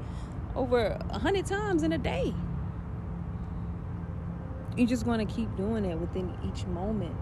over 0.56 0.98
a 1.10 1.20
hundred 1.20 1.46
times 1.46 1.84
in 1.84 1.94
a 1.94 1.98
day. 1.98 2.34
You're 4.78 4.88
just 4.88 5.06
going 5.06 5.26
to 5.26 5.32
keep 5.34 5.56
doing 5.56 5.86
it 5.86 5.98
within 5.98 6.34
each 6.46 6.66
moment 6.68 7.16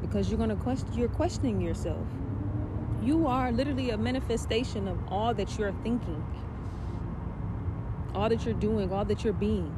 because 0.00 0.30
you're 0.30 0.38
going 0.38 0.50
to 0.50 0.56
question. 0.56 0.92
You're 0.94 1.08
questioning 1.08 1.60
yourself. 1.60 2.06
You 3.02 3.26
are 3.26 3.52
literally 3.52 3.90
a 3.90 3.98
manifestation 3.98 4.88
of 4.88 4.98
all 5.08 5.34
that 5.34 5.58
you're 5.58 5.72
thinking, 5.82 6.22
all 8.14 8.28
that 8.28 8.44
you're 8.44 8.54
doing, 8.54 8.92
all 8.92 9.04
that 9.06 9.24
you're 9.24 9.32
being, 9.32 9.76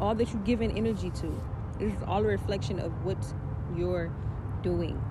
all 0.00 0.14
that 0.14 0.32
you're 0.32 0.42
giving 0.42 0.76
energy 0.78 1.10
to. 1.10 1.40
Is 1.80 1.92
all 2.06 2.20
a 2.20 2.28
reflection 2.28 2.78
of 2.78 2.92
what 3.04 3.18
you're 3.76 4.12
doing. 4.62 5.02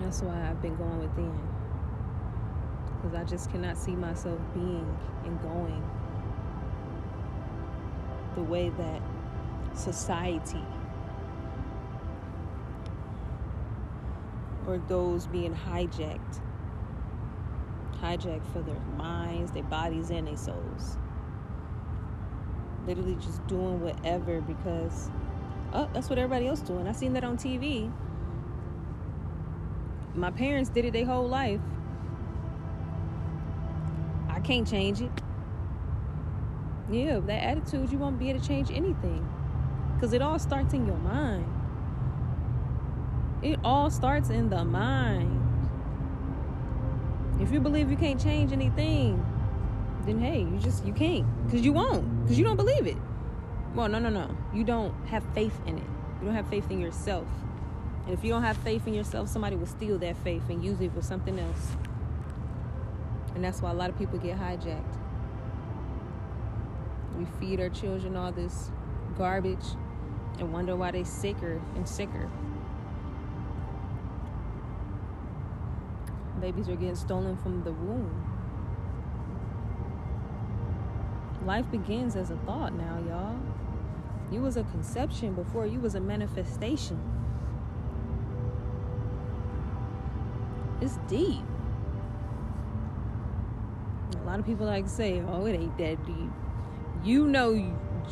That's 0.00 0.20
why 0.20 0.48
I've 0.48 0.60
been 0.60 0.76
going 0.76 0.98
within. 0.98 1.38
Because 2.96 3.14
I 3.14 3.24
just 3.24 3.50
cannot 3.50 3.78
see 3.78 3.94
myself 3.94 4.40
being 4.52 4.98
and 5.24 5.40
going 5.42 5.82
the 8.34 8.42
way 8.42 8.70
that 8.70 9.00
society 9.74 10.64
or 14.66 14.78
those 14.88 15.26
being 15.26 15.54
hijacked 15.54 16.40
hijacked 18.04 18.46
for 18.52 18.60
their 18.60 18.80
minds 18.98 19.50
their 19.52 19.62
bodies 19.64 20.10
and 20.10 20.28
their 20.28 20.36
souls. 20.36 20.98
Literally 22.86 23.14
just 23.16 23.44
doing 23.46 23.80
whatever 23.80 24.42
because 24.42 25.10
oh 25.72 25.88
that's 25.94 26.10
what 26.10 26.18
everybody 26.18 26.46
else 26.46 26.60
doing. 26.60 26.86
I 26.86 26.92
seen 26.92 27.14
that 27.14 27.24
on 27.24 27.38
tv 27.38 27.90
my 30.14 30.30
parents 30.30 30.70
did 30.70 30.84
it 30.84 30.92
their 30.92 31.06
whole 31.06 31.26
life. 31.26 31.60
I 34.28 34.38
can't 34.40 34.68
change 34.68 35.00
it. 35.00 35.10
Yeah 36.90 37.18
that 37.20 37.42
attitude 37.42 37.90
you 37.90 37.98
won't 37.98 38.18
be 38.18 38.30
able 38.30 38.40
to 38.40 38.46
change 38.46 38.70
anything. 38.70 39.28
Because 39.94 40.12
it 40.12 40.22
all 40.22 40.38
starts 40.38 40.74
in 40.74 40.86
your 40.86 40.98
mind. 40.98 41.46
It 43.42 43.58
all 43.64 43.90
starts 43.90 44.30
in 44.30 44.50
the 44.50 44.64
mind. 44.64 45.43
If 47.40 47.52
you 47.52 47.60
believe 47.60 47.90
you 47.90 47.96
can't 47.96 48.20
change 48.20 48.52
anything, 48.52 49.24
then 50.06 50.20
hey, 50.20 50.40
you 50.40 50.58
just 50.58 50.84
you 50.84 50.92
can't 50.92 51.26
because 51.44 51.62
you 51.62 51.72
won't 51.72 52.22
because 52.22 52.38
you 52.38 52.44
don't 52.44 52.56
believe 52.56 52.86
it. 52.86 52.96
Well, 53.74 53.88
no, 53.88 53.98
no, 53.98 54.08
no. 54.08 54.30
You 54.52 54.62
don't 54.62 54.94
have 55.06 55.24
faith 55.34 55.58
in 55.66 55.78
it. 55.78 55.84
You 56.20 56.26
don't 56.26 56.34
have 56.34 56.48
faith 56.48 56.70
in 56.70 56.80
yourself. 56.80 57.26
And 58.04 58.14
if 58.14 58.22
you 58.22 58.30
don't 58.30 58.42
have 58.42 58.56
faith 58.58 58.86
in 58.86 58.94
yourself, 58.94 59.28
somebody 59.28 59.56
will 59.56 59.66
steal 59.66 59.98
that 59.98 60.16
faith 60.18 60.42
and 60.48 60.64
use 60.64 60.80
it 60.80 60.92
for 60.92 61.02
something 61.02 61.38
else. 61.38 61.70
And 63.34 63.42
that's 63.42 63.60
why 63.60 63.70
a 63.70 63.74
lot 63.74 63.90
of 63.90 63.98
people 63.98 64.18
get 64.18 64.38
hijacked. 64.38 64.98
We 67.18 67.24
feed 67.40 67.60
our 67.60 67.68
children 67.68 68.16
all 68.16 68.30
this 68.30 68.70
garbage 69.16 69.64
and 70.38 70.52
wonder 70.52 70.76
why 70.76 70.90
they're 70.90 71.04
sicker 71.04 71.60
and 71.74 71.88
sicker. 71.88 72.30
Babies 76.44 76.68
are 76.68 76.76
getting 76.76 76.94
stolen 76.94 77.38
from 77.38 77.64
the 77.64 77.72
womb. 77.72 78.22
Life 81.46 81.64
begins 81.70 82.16
as 82.16 82.30
a 82.30 82.36
thought 82.44 82.74
now, 82.74 83.02
y'all. 83.08 83.38
You 84.30 84.42
was 84.42 84.58
a 84.58 84.64
conception 84.64 85.32
before 85.32 85.66
you 85.66 85.80
was 85.80 85.94
a 85.94 86.00
manifestation. 86.00 87.00
It's 90.82 90.98
deep. 91.08 91.40
A 94.20 94.24
lot 94.26 94.38
of 94.38 94.44
people 94.44 94.66
like 94.66 94.84
to 94.84 94.90
say, 94.90 95.22
"Oh, 95.26 95.46
it 95.46 95.54
ain't 95.54 95.78
that 95.78 96.04
deep." 96.04 96.30
You 97.02 97.26
know, 97.26 97.52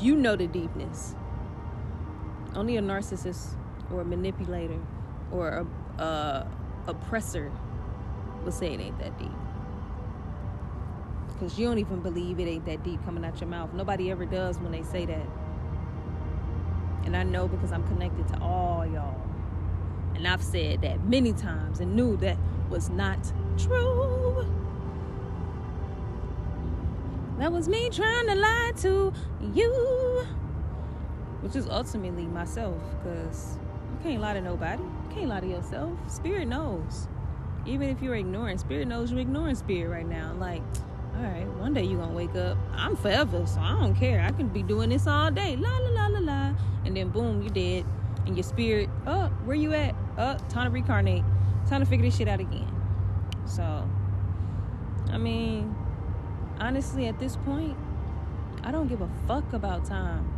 you 0.01 0.17
know 0.17 0.37
the 0.37 0.47
deepness. 0.47 1.15
Only 2.55 2.79
a 2.79 2.81
narcissist 2.81 3.59
or 3.93 4.01
a 4.01 4.07
manipulator 4.07 4.81
or 5.31 5.67
a, 5.99 6.03
a 6.03 6.47
oppressor 6.87 7.53
would 8.45 8.55
say 8.55 8.73
it 8.75 8.81
ain't 8.81 8.99
that 8.99 9.19
deep. 9.19 9.31
Because 11.29 11.59
you 11.59 11.67
don't 11.67 11.79
even 11.79 12.01
believe 12.01 12.39
it 12.39 12.49
ain't 12.49 12.67
that 12.67 12.83
deep 12.85 13.05
coming 13.05 13.25
out 13.25 13.41
your 13.41 13.49
mouth. 13.49 13.73
Nobody 13.73 14.11
ever 14.11 14.25
does 14.25 14.59
when 14.59 14.73
they 14.73 14.83
say 14.83 15.07
that. 15.07 15.27
And 17.05 17.17
I 17.17 17.25
know 17.25 17.49
because 17.49 17.73
I'm 17.73 17.87
connected 17.89 18.29
to 18.29 18.41
all 18.41 18.87
y'all. 18.87 19.21
And 20.15 20.27
I've 20.29 20.43
said 20.43 20.83
that 20.83 21.05
many 21.05 21.33
times 21.33 21.81
and 21.81 21.97
knew 21.97 22.17
that 22.19 22.37
was 22.71 22.91
not 22.91 23.19
true. 23.59 24.47
That 27.39 27.51
was 27.51 27.69
me 27.69 27.91
trying 27.91 28.27
to 28.29 28.35
lie 28.37 28.73
to 28.83 29.13
you 29.53 30.27
which 31.43 31.57
is 31.57 31.69
ultimately 31.69 32.25
myself 32.25 32.81
because 33.03 33.59
you 33.93 33.99
can't 34.11 34.23
lie 34.23 34.33
to 34.33 34.41
nobody 34.41 34.83
you 34.83 35.15
can't 35.15 35.29
lie 35.29 35.41
to 35.41 35.47
yourself 35.47 35.93
spirit 36.09 36.47
knows 36.47 37.09
even 37.67 37.89
if 37.89 38.03
you're 38.03 38.15
ignoring 38.15 38.59
spirit 38.59 38.89
knows 38.89 39.11
you're 39.11 39.21
ignoring 39.21 39.55
spirit 39.55 39.91
right 39.91 40.07
now. 40.07 40.35
Like 40.39 40.63
all 41.17 41.23
right 41.23 41.47
one 41.59 41.75
day 41.75 41.85
you're 41.85 42.01
gonna 42.01 42.15
wake 42.15 42.35
up 42.35 42.57
i'm 42.73 42.97
forever 42.97 43.47
so 43.47 43.61
i 43.61 43.73
don't 43.79 43.95
care. 43.95 44.21
I 44.21 44.33
can 44.33 44.49
be 44.49 44.63
doing 44.63 44.91
this 44.91 45.07
all 45.07 45.31
day. 45.31 45.57
La 45.57 45.79
la 45.79 45.91
la 45.91 46.07
la 46.07 46.19
la. 46.21 46.55
And 46.85 46.97
then 46.97 47.11
boom 47.11 47.43
you 47.43 47.51
dead. 47.51 47.85
And 48.27 48.37
your 48.37 48.45
spirit 48.45 48.89
oh 49.07 49.27
where 49.45 49.57
you 49.57 49.73
at? 49.75 49.95
Oh 50.19 50.37
time 50.49 50.67
to 50.67 50.71
reincarnate. 50.71 51.25
Time 51.69 51.81
to 51.81 51.87
figure 51.87 52.07
this 52.07 52.17
shit 52.17 52.29
out 52.29 52.41
again. 52.41 52.71
So 53.47 53.89
i 55.11 55.19
mean 55.19 55.75
honestly 56.59 57.07
at 57.07 57.19
this 57.19 57.37
point 57.37 57.77
i 58.63 58.71
don't 58.71 58.89
give 58.89 59.01
a 59.03 59.11
fuck 59.27 59.53
about 59.53 59.85
time. 59.85 60.29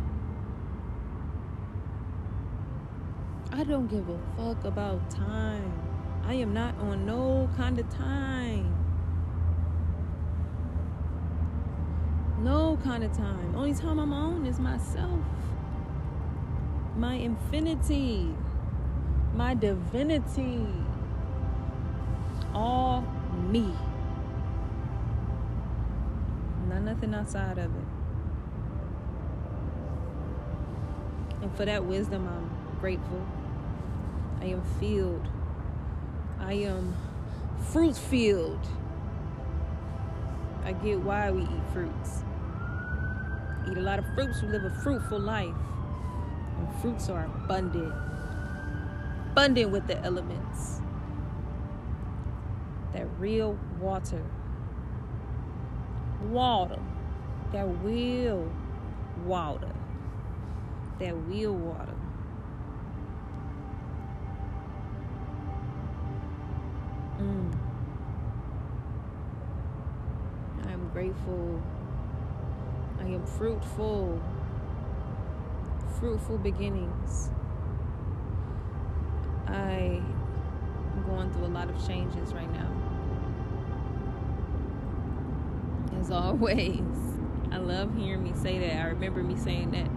I 3.51 3.63
don't 3.63 3.87
give 3.87 4.09
a 4.09 4.19
fuck 4.35 4.65
about 4.65 5.09
time. 5.09 5.94
I 6.27 6.33
am 6.33 6.53
not 6.53 6.75
on 6.79 7.05
no 7.05 7.47
kind 7.55 7.77
of 7.77 7.87
time. 7.89 8.73
No 12.39 12.77
kind 12.83 13.03
of 13.03 13.15
time. 13.15 13.55
Only 13.55 13.75
time 13.75 13.99
I'm 13.99 14.11
on 14.11 14.45
is 14.45 14.59
myself. 14.59 15.19
My 16.97 17.13
infinity. 17.13 18.33
My 19.35 19.53
divinity. 19.53 20.65
All 22.53 23.05
me. 23.49 23.71
Not 26.67 26.81
nothing 26.81 27.13
outside 27.13 27.59
of 27.59 27.65
it. 27.65 27.87
And 31.43 31.55
for 31.55 31.65
that 31.65 31.85
wisdom, 31.85 32.27
I'm 32.27 32.79
grateful. 32.79 33.23
I 34.41 34.45
am 34.45 34.63
filled. 34.79 35.27
I 36.39 36.53
am 36.53 36.95
fruit 37.71 37.97
filled. 37.97 38.67
I 40.65 40.73
get 40.73 40.99
why 40.99 41.31
we 41.31 41.43
eat 41.43 41.63
fruits. 41.73 42.23
Eat 43.69 43.77
a 43.77 43.81
lot 43.81 43.99
of 43.99 44.05
fruits, 44.15 44.41
we 44.41 44.49
live 44.49 44.63
a 44.63 44.69
fruitful 44.81 45.19
life. 45.19 45.55
And 46.57 46.81
fruits 46.81 47.09
are 47.09 47.25
abundant. 47.25 47.93
Abundant 49.31 49.71
with 49.71 49.87
the 49.87 49.97
elements. 50.03 50.81
that 52.93 53.07
real 53.19 53.57
water. 53.79 54.23
Water. 56.29 56.79
That 57.51 57.67
real 57.83 58.49
water. 59.25 59.73
That 60.99 61.15
real 61.27 61.53
water. 61.53 61.94
Mm. 67.19 67.53
I 70.65 70.71
am 70.71 70.89
grateful. 70.89 71.61
I 72.99 73.03
am 73.03 73.25
fruitful. 73.25 74.21
Fruitful 75.99 76.37
beginnings. 76.39 77.29
I 79.47 80.01
am 80.95 81.03
going 81.05 81.31
through 81.31 81.45
a 81.45 81.53
lot 81.53 81.69
of 81.69 81.87
changes 81.87 82.33
right 82.33 82.51
now. 82.51 82.69
As 85.99 86.11
always, 86.11 86.81
I 87.51 87.57
love 87.57 87.95
hearing 87.95 88.23
me 88.23 88.33
say 88.35 88.59
that. 88.59 88.81
I 88.81 88.87
remember 88.87 89.23
me 89.23 89.37
saying 89.37 89.71
that 89.71 89.89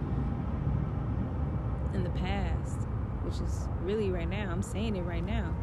in 1.93 2.03
the 2.03 2.09
past, 2.11 2.77
which 3.23 3.41
is 3.41 3.67
really 3.83 4.09
right 4.09 4.29
now. 4.29 4.49
I'm 4.49 4.61
saying 4.61 4.95
it 4.95 5.01
right 5.01 5.25
now. 5.25 5.53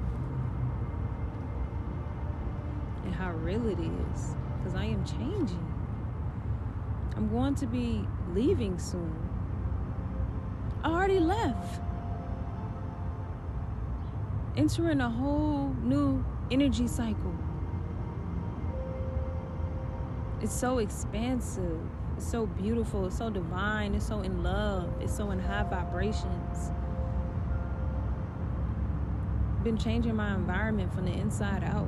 And 3.07 3.15
how 3.15 3.31
real 3.31 3.69
it 3.69 3.79
is. 3.79 4.35
Because 4.59 4.75
I 4.75 4.87
am 4.87 5.05
changing. 5.05 5.75
I'm 7.17 7.31
going 7.31 7.55
to 7.55 7.67
be 7.67 8.05
leaving 8.35 8.79
soon. 8.79 9.15
I 10.83 10.91
already 10.91 11.21
left 11.21 11.81
entering 14.57 15.01
a 15.01 15.09
whole 15.09 15.73
new 15.83 16.25
energy 16.51 16.89
cycle. 16.89 17.35
It's 20.43 20.53
so 20.53 20.79
expansive. 20.79 21.81
It's 22.17 22.29
so 22.29 22.47
beautiful. 22.47 23.07
It's 23.07 23.19
so 23.19 23.31
divine. 23.31 23.95
It's 23.95 24.07
so 24.07 24.21
in 24.21 24.43
love. 24.43 24.91
It's 25.01 25.17
so 25.17 25.31
in 25.31 25.39
high 25.39 25.63
vibrations. 25.63 26.73
Been 29.63 29.79
changing 29.79 30.17
my 30.17 30.35
environment 30.35 30.93
from 30.93 31.05
the 31.05 31.13
inside 31.13 31.63
out. 31.63 31.87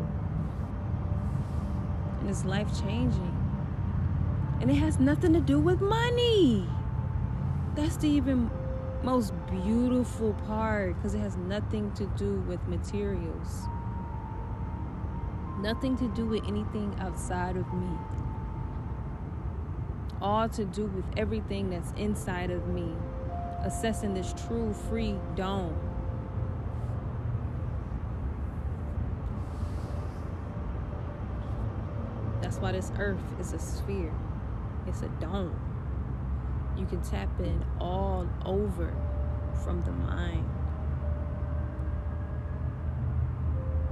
And 2.28 2.36
it's 2.36 2.44
life 2.44 2.68
changing. 2.78 3.34
And 4.60 4.70
it 4.70 4.74
has 4.74 5.00
nothing 5.00 5.32
to 5.32 5.40
do 5.40 5.58
with 5.58 5.80
money. 5.80 6.68
That's 7.74 7.96
the 7.96 8.08
even 8.08 8.50
most 9.02 9.32
beautiful 9.50 10.34
part 10.46 10.94
because 10.96 11.14
it 11.14 11.20
has 11.20 11.36
nothing 11.38 11.90
to 11.92 12.04
do 12.18 12.40
with 12.46 12.60
materials. 12.68 13.62
Nothing 15.60 15.96
to 15.96 16.08
do 16.08 16.26
with 16.26 16.44
anything 16.46 16.94
outside 17.00 17.56
of 17.56 17.72
me. 17.72 17.96
All 20.20 20.50
to 20.50 20.66
do 20.66 20.84
with 20.84 21.06
everything 21.16 21.70
that's 21.70 21.92
inside 21.92 22.50
of 22.50 22.68
me. 22.68 22.92
Assessing 23.62 24.12
this 24.12 24.34
true 24.46 24.74
free 24.74 25.14
dome. 25.34 25.88
That's 32.59 32.64
why 32.64 32.72
this 32.72 32.90
earth 32.98 33.22
is 33.38 33.52
a 33.52 33.59
sphere. 33.61 34.12
It's 34.88 35.02
a 35.02 35.09
dome 35.20 35.54
you 36.76 36.86
can 36.86 37.00
tap 37.02 37.28
in 37.38 37.64
all 37.78 38.26
over 38.44 38.92
from 39.62 39.80
the 39.82 39.92
mind. 39.92 40.44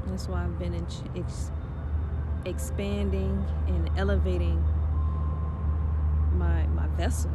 That's 0.06 0.26
why 0.26 0.42
I've 0.42 0.58
been 0.58 0.74
ex- 1.14 1.52
expanding 2.44 3.44
and 3.68 3.88
elevating 3.96 4.60
my 6.32 6.66
my 6.66 6.88
vessel, 6.96 7.30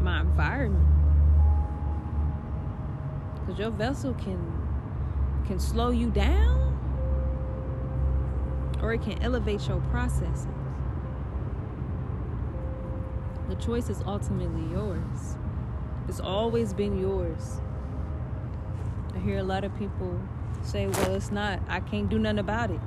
my 0.00 0.22
environment. 0.22 0.88
Cause 3.44 3.58
your 3.58 3.70
vessel 3.70 4.14
can 4.14 4.40
can 5.46 5.60
slow 5.60 5.90
you 5.90 6.08
down 6.08 6.61
or 8.82 8.92
it 8.92 9.02
can 9.02 9.22
elevate 9.22 9.66
your 9.68 9.80
processes. 9.90 10.46
The 13.48 13.54
choice 13.56 13.88
is 13.88 14.02
ultimately 14.06 14.70
yours. 14.70 15.36
It's 16.08 16.20
always 16.20 16.74
been 16.74 16.98
yours. 16.98 17.60
I 19.14 19.18
hear 19.18 19.38
a 19.38 19.44
lot 19.44 19.62
of 19.64 19.76
people 19.78 20.20
say, 20.62 20.86
well, 20.86 21.14
it's 21.14 21.30
not. 21.30 21.60
I 21.68 21.80
can't 21.80 22.08
do 22.08 22.18
nothing 22.18 22.40
about 22.40 22.70
it. 22.70 22.80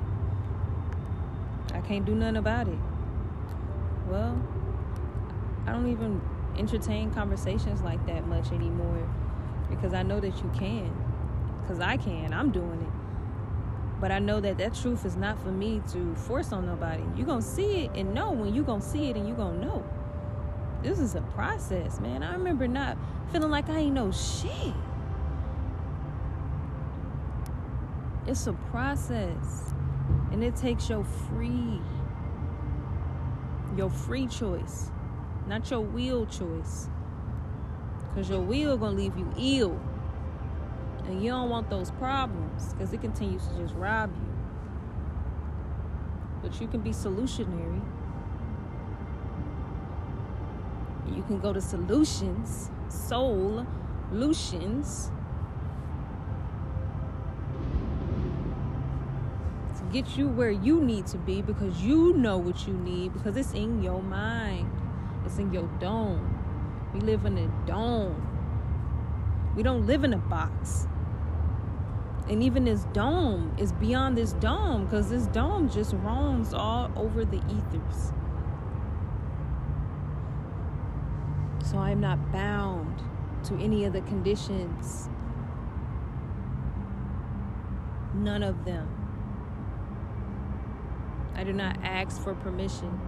I 1.72 1.80
can't 1.80 2.04
do 2.04 2.14
nothing 2.14 2.36
about 2.36 2.68
it. 2.68 2.78
Well, 4.08 4.40
I 5.66 5.72
don't 5.72 5.90
even 5.90 6.20
entertain 6.58 7.10
conversations 7.10 7.82
like 7.82 8.04
that 8.06 8.26
much 8.26 8.50
anymore 8.52 9.08
because 9.68 9.94
I 9.94 10.02
know 10.02 10.20
that 10.20 10.36
you 10.42 10.50
can. 10.58 10.92
Because 11.62 11.80
I 11.80 11.96
can. 11.96 12.32
I'm 12.32 12.50
doing 12.50 12.80
it. 12.82 12.95
But 14.00 14.12
I 14.12 14.18
know 14.18 14.40
that 14.40 14.58
that 14.58 14.74
truth 14.74 15.04
is 15.06 15.16
not 15.16 15.40
for 15.42 15.50
me 15.50 15.80
to 15.92 16.14
force 16.14 16.52
on 16.52 16.66
nobody. 16.66 17.02
You're 17.16 17.26
going 17.26 17.42
to 17.42 17.46
see 17.46 17.84
it 17.84 17.92
and 17.94 18.12
know 18.12 18.30
when 18.30 18.54
you're 18.54 18.64
going 18.64 18.80
to 18.82 18.86
see 18.86 19.08
it 19.08 19.16
and 19.16 19.26
you're 19.26 19.36
going 19.36 19.60
to 19.60 19.66
know 19.66 19.84
this 20.82 20.98
is 20.98 21.14
a 21.14 21.22
process, 21.22 21.98
man. 22.00 22.22
I 22.22 22.32
remember 22.32 22.68
not 22.68 22.96
feeling 23.32 23.50
like 23.50 23.68
I 23.68 23.78
ain't 23.78 23.94
know 23.94 24.12
shit. 24.12 24.74
It's 28.26 28.46
a 28.46 28.52
process. 28.52 29.72
And 30.30 30.44
it 30.44 30.54
takes 30.56 30.88
your 30.88 31.04
free, 31.04 31.80
your 33.76 33.90
free 33.90 34.26
choice, 34.26 34.90
not 35.46 35.70
your 35.70 35.80
will 35.80 36.26
choice. 36.26 36.88
Because 38.08 38.28
your 38.28 38.40
will 38.40 38.76
gonna 38.76 38.96
leave 38.96 39.16
you 39.16 39.32
ill. 39.38 39.80
And 41.06 41.22
you 41.22 41.30
don't 41.30 41.48
want 41.48 41.70
those 41.70 41.90
problems 41.92 42.72
because 42.72 42.92
it 42.92 43.00
continues 43.00 43.46
to 43.48 43.58
just 43.58 43.74
rob 43.74 44.10
you. 44.14 44.32
But 46.42 46.60
you 46.60 46.66
can 46.66 46.80
be 46.80 46.90
soulutionary 46.90 47.82
You 51.14 51.22
can 51.22 51.40
go 51.40 51.52
to 51.52 51.60
Solutions, 51.60 52.70
Soul 52.88 53.66
Lutions, 54.12 55.10
to 59.76 59.82
get 59.92 60.16
you 60.16 60.28
where 60.28 60.50
you 60.50 60.80
need 60.80 61.06
to 61.08 61.18
be 61.18 61.42
because 61.42 61.80
you 61.82 62.12
know 62.14 62.38
what 62.38 62.66
you 62.66 62.74
need 62.74 63.12
because 63.12 63.36
it's 63.36 63.52
in 63.52 63.82
your 63.82 64.02
mind, 64.02 64.70
it's 65.24 65.38
in 65.38 65.52
your 65.52 65.68
dome. 65.80 66.32
We 66.92 67.00
live 67.00 67.24
in 67.24 67.38
a 67.38 67.66
dome. 67.66 68.22
We 69.54 69.62
don't 69.62 69.86
live 69.86 70.04
in 70.04 70.12
a 70.12 70.18
box. 70.18 70.86
And 72.28 72.42
even 72.42 72.64
this 72.64 72.84
dome 72.92 73.54
is 73.56 73.72
beyond 73.72 74.18
this 74.18 74.32
dome 74.34 74.84
because 74.84 75.10
this 75.10 75.26
dome 75.28 75.68
just 75.70 75.94
roams 75.94 76.52
all 76.52 76.90
over 76.96 77.24
the 77.24 77.38
ethers. 77.38 78.12
So 81.64 81.78
I'm 81.78 82.00
not 82.00 82.32
bound 82.32 83.02
to 83.44 83.54
any 83.58 83.84
of 83.84 83.92
the 83.92 84.00
conditions. 84.02 85.08
None 88.14 88.42
of 88.42 88.64
them. 88.64 88.88
I 91.36 91.44
do 91.44 91.52
not 91.52 91.76
ask 91.84 92.20
for 92.22 92.34
permission. 92.34 92.98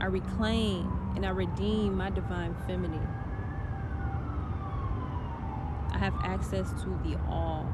I 0.00 0.06
reclaim 0.06 0.90
and 1.14 1.24
I 1.24 1.30
redeem 1.30 1.96
my 1.96 2.10
divine 2.10 2.54
feminine. 2.66 3.23
Have 6.04 6.20
access 6.22 6.70
to 6.82 7.00
the 7.02 7.18
all, 7.30 7.66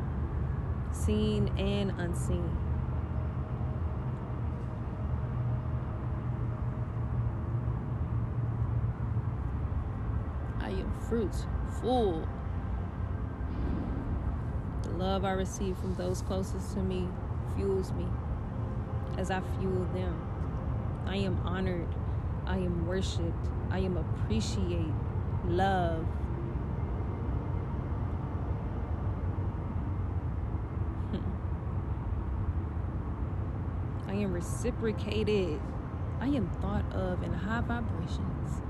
seen 0.93 1.49
and 1.59 1.91
unseen. 1.99 2.49
I 10.61 10.68
am 10.68 10.93
fruits 11.09 11.45
full. 11.81 12.24
The 14.83 14.91
love 14.91 15.24
I 15.24 15.33
receive 15.33 15.76
from 15.78 15.97
those 15.97 16.22
closest 16.22 16.74
to 16.74 16.83
me 16.85 17.09
fuels 17.57 17.91
me 17.95 18.07
as 19.18 19.33
I 19.33 19.41
fuel 19.59 19.89
them. 19.93 20.14
I 21.05 21.16
am 21.16 21.37
honored. 21.45 21.93
I 22.47 22.59
am 22.59 22.87
worshiped. 22.87 23.49
I 23.72 23.81
am 23.81 23.97
appreciated, 23.97 24.95
loved. 25.49 26.07
I 34.11 34.14
am 34.14 34.30
reciprocated. 34.41 35.61
I 36.20 36.26
am 36.28 36.49
thought 36.61 36.91
of 36.93 37.22
in 37.22 37.32
high 37.32 37.61
vibrations 37.61 38.62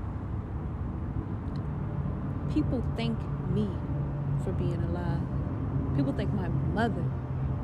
people 2.53 2.83
thank 2.97 3.17
me 3.49 3.69
for 4.43 4.51
being 4.51 4.81
alive. 4.83 5.21
People 5.95 6.13
thank 6.13 6.33
my 6.33 6.49
mother 6.49 7.03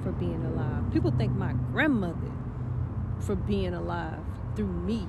for 0.04 0.12
being 0.14 0.44
alive. 0.46 0.92
People 0.94 1.12
thank 1.18 1.32
my 1.34 1.54
grandmother 1.72 2.32
for 3.20 3.36
being 3.36 3.74
alive 3.74 4.20
through 4.56 4.68
me. 4.68 5.08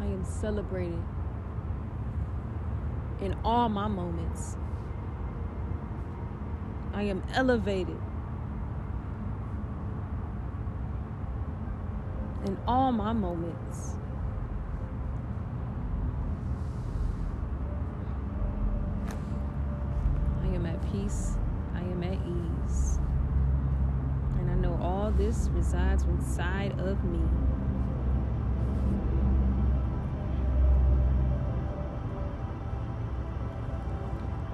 I 0.00 0.04
am 0.04 0.24
celebrated 0.24 1.02
in 3.20 3.34
all 3.44 3.68
my 3.68 3.88
moments. 3.88 4.56
I 6.92 7.02
am 7.02 7.22
elevated 7.34 7.98
in 12.46 12.56
all 12.68 12.92
my 12.92 13.12
moments. 13.12 13.94
I 20.42 20.46
am 20.54 20.64
at 20.66 20.80
peace. 20.92 21.36
I 21.74 21.80
am 21.80 22.02
at 22.04 22.14
ease. 22.14 22.98
And 24.38 24.50
I 24.50 24.54
know 24.54 24.78
all 24.80 25.10
this 25.10 25.50
resides 25.52 26.04
inside 26.04 26.78
of 26.78 27.02
me. 27.04 27.20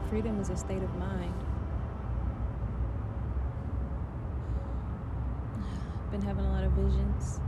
Freedom 0.08 0.40
is 0.40 0.48
a 0.48 0.56
state 0.56 0.82
of 0.82 0.94
mind. 0.96 1.34
Been 6.10 6.22
having 6.22 6.44
a 6.44 6.52
lot 6.52 6.64
of 6.64 6.72
visions. 6.72 7.40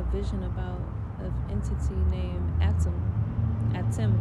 A, 0.00 0.02
vision 0.04 0.42
about 0.44 0.80
an 1.18 1.32
entity 1.50 1.94
named 2.10 2.62
Atom. 2.62 2.94
Atom. 3.74 4.14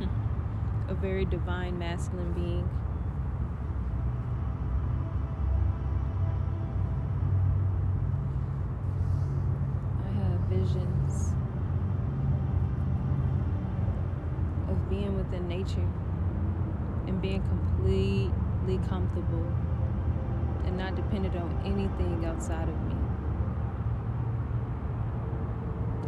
a 0.88 0.94
very 0.94 1.26
divine 1.26 1.78
masculine 1.78 2.32
being. 2.32 2.66
I 10.02 10.08
have 10.18 10.40
visions 10.48 11.34
of 14.70 14.88
being 14.88 15.14
within 15.18 15.46
nature 15.46 15.88
and 17.06 17.20
being 17.20 17.42
completely 17.42 18.78
comfortable 18.88 19.52
not 20.76 20.96
dependent 20.96 21.36
on 21.36 21.60
anything 21.64 22.24
outside 22.24 22.68
of 22.68 22.82
me. 22.82 22.96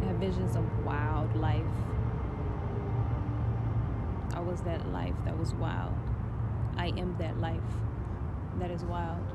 I 0.01 0.05
have 0.07 0.17
visions 0.17 0.55
of 0.55 0.85
wild 0.85 1.35
life. 1.35 1.63
I 4.33 4.39
was 4.39 4.61
that 4.61 4.87
life 4.91 5.15
that 5.25 5.37
was 5.37 5.53
wild. 5.55 5.93
I 6.77 6.87
am 6.97 7.15
that 7.17 7.39
life 7.39 7.61
that 8.59 8.69
is 8.69 8.83
wild. 8.83 9.25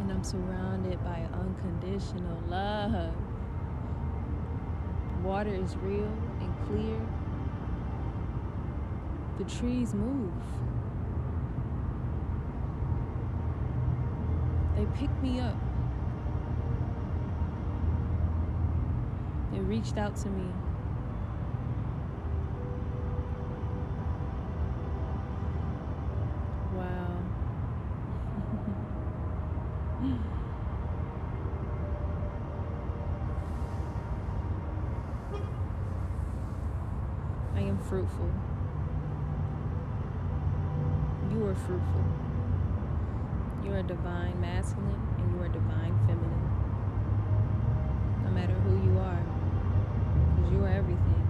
And 0.00 0.10
I'm 0.10 0.24
surrounded 0.24 1.02
by 1.04 1.26
unconditional 1.32 2.42
love. 2.48 3.14
Water 5.22 5.54
is 5.54 5.76
real 5.76 6.12
and 6.40 6.54
clear. 6.66 7.00
The 9.38 9.44
trees 9.44 9.94
move. 9.94 10.32
They 14.80 14.86
picked 14.98 15.22
me 15.22 15.40
up. 15.40 15.54
They 19.52 19.60
reached 19.60 19.98
out 19.98 20.16
to 20.16 20.30
me. 20.30 20.50
Wow. 26.74 27.16
I 37.54 37.60
am 37.60 37.78
fruitful. 37.86 38.30
You 41.30 41.46
are 41.48 41.54
fruitful. 41.54 42.04
You 43.62 43.76
are 43.76 43.82
divine 43.82 44.40
masculine 44.40 44.98
and 45.18 45.30
you 45.32 45.42
are 45.42 45.48
divine 45.48 45.94
feminine. 46.06 46.50
No 48.24 48.30
matter 48.30 48.54
who 48.54 48.90
you 48.90 48.98
are, 48.98 49.22
because 50.34 50.50
you 50.50 50.64
are 50.64 50.68
everything. 50.68 51.20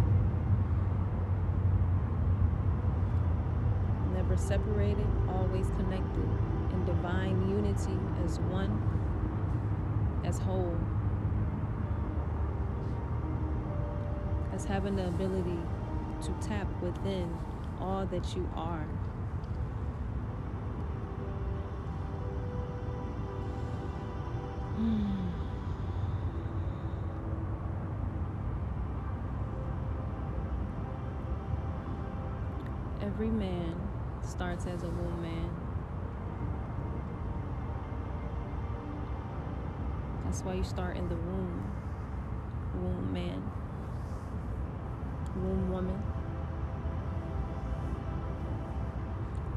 Never 4.30 4.42
separated, 4.42 5.08
always 5.28 5.66
connected 5.70 6.28
in 6.72 6.84
divine 6.86 7.50
unity 7.50 7.98
as 8.24 8.38
one, 8.38 8.70
as 10.24 10.38
whole, 10.38 10.78
as 14.52 14.64
having 14.64 14.94
the 14.94 15.08
ability 15.08 15.58
to 16.22 16.46
tap 16.46 16.68
within 16.80 17.36
all 17.80 18.06
that 18.06 18.36
you 18.36 18.48
are. 18.54 18.86
As 34.66 34.82
a 34.82 34.88
womb 34.88 35.22
man. 35.22 35.50
That's 40.24 40.42
why 40.42 40.54
you 40.54 40.64
start 40.64 40.96
in 40.98 41.08
the 41.08 41.16
womb. 41.16 41.72
Womb 42.74 43.12
man. 43.12 43.42
Womb 45.36 45.70
woman. 45.70 46.02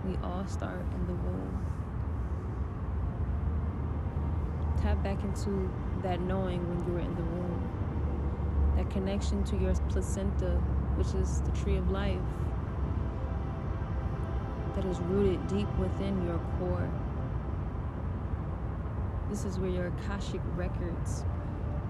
We 0.06 0.16
all 0.24 0.48
start 0.48 0.80
in 0.80 1.08
the 1.08 1.14
womb. 1.14 1.66
Tap 4.82 5.04
back 5.04 5.22
into 5.24 5.70
that 6.02 6.22
knowing 6.22 6.68
when 6.70 6.88
you 6.88 6.94
were 6.94 7.00
in 7.00 7.16
the 7.16 7.24
womb. 7.24 8.74
That 8.78 8.90
connection 8.90 9.44
to 9.46 9.58
your 9.58 9.74
placenta, 9.90 10.62
which 10.96 11.14
is 11.14 11.42
the 11.42 11.52
tree 11.52 11.76
of 11.76 11.92
life 11.92 12.20
that 14.76 14.86
is 14.86 15.00
rooted 15.02 15.46
deep 15.48 15.68
within 15.78 16.26
your 16.26 16.40
core. 16.60 16.90
This 19.30 19.46
is 19.46 19.60
where 19.60 19.70
your 19.70 19.88
Akashic 19.88 20.42
records 20.56 21.24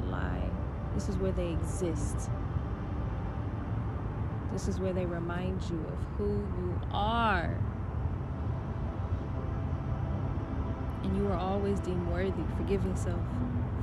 lie. 0.06 0.50
This 0.94 1.10
is 1.10 1.18
where 1.18 1.32
they 1.32 1.50
exist. 1.50 2.30
This 4.52 4.68
is 4.68 4.80
where 4.80 4.94
they 4.94 5.06
remind 5.06 5.62
you 5.64 5.80
of 5.80 6.00
who 6.18 6.28
you 6.28 6.80
are. 6.92 7.58
And 11.04 11.18
you 11.18 11.28
are 11.28 11.38
always 11.38 11.80
deemed 11.80 12.08
worthy. 12.08 12.44
Forgive 12.56 12.86
yourself. 12.86 13.20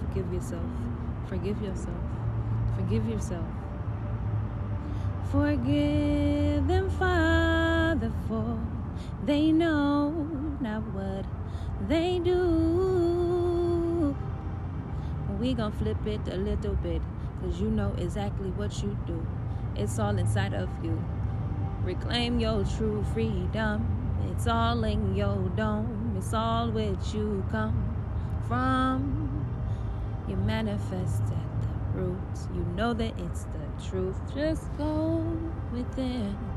Forgive 0.08 0.32
yourself. 0.32 0.64
Forgive 1.28 1.60
yourself. 1.60 1.96
Forgive 2.76 3.06
yourself. 3.06 3.46
Forgive 5.30 6.66
them, 6.66 6.90
Father, 6.90 8.12
for 8.26 8.58
they 9.24 9.52
know 9.52 10.10
not 10.60 10.82
what 10.94 11.26
they 11.88 12.18
do. 12.18 14.16
We 15.38 15.54
gonna 15.54 15.74
flip 15.76 16.06
it 16.06 16.20
a 16.28 16.36
little 16.36 16.74
bit, 16.76 17.02
cause 17.40 17.60
you 17.60 17.70
know 17.70 17.94
exactly 17.98 18.50
what 18.50 18.82
you 18.82 18.96
do. 19.06 19.26
It's 19.76 19.98
all 19.98 20.18
inside 20.18 20.54
of 20.54 20.68
you. 20.84 21.02
Reclaim 21.82 22.38
your 22.40 22.64
true 22.64 23.02
freedom. 23.14 23.86
It's 24.30 24.46
all 24.46 24.84
in 24.84 25.14
your 25.14 25.48
dome. 25.56 26.14
It's 26.16 26.34
all 26.34 26.70
which 26.70 27.14
you 27.14 27.42
come 27.50 27.74
from. 28.46 29.46
You 30.28 30.36
manifest 30.36 31.22
at 31.22 31.62
the 31.62 32.00
roots. 32.00 32.48
You 32.54 32.62
know 32.76 32.92
that 32.92 33.18
it's 33.18 33.44
the 33.44 33.88
truth. 33.88 34.16
Just 34.34 34.64
go 34.76 35.24
within. 35.72 36.49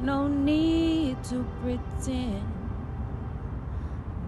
No 0.00 0.28
need 0.28 1.22
to 1.24 1.44
pretend. 1.62 2.42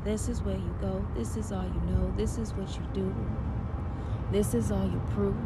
This 0.05 0.29
is 0.29 0.41
where 0.43 0.57
you 0.57 0.75
go. 0.81 1.05
This 1.15 1.37
is 1.37 1.53
all 1.53 1.65
you 1.65 1.81
know. 1.93 2.13
This 2.17 2.39
is 2.39 2.53
what 2.55 2.75
you 2.75 2.83
do. 2.95 3.15
This 4.33 4.55
is 4.55 4.73
all 4.73 4.85
you 4.85 5.01
prove. 5.15 5.37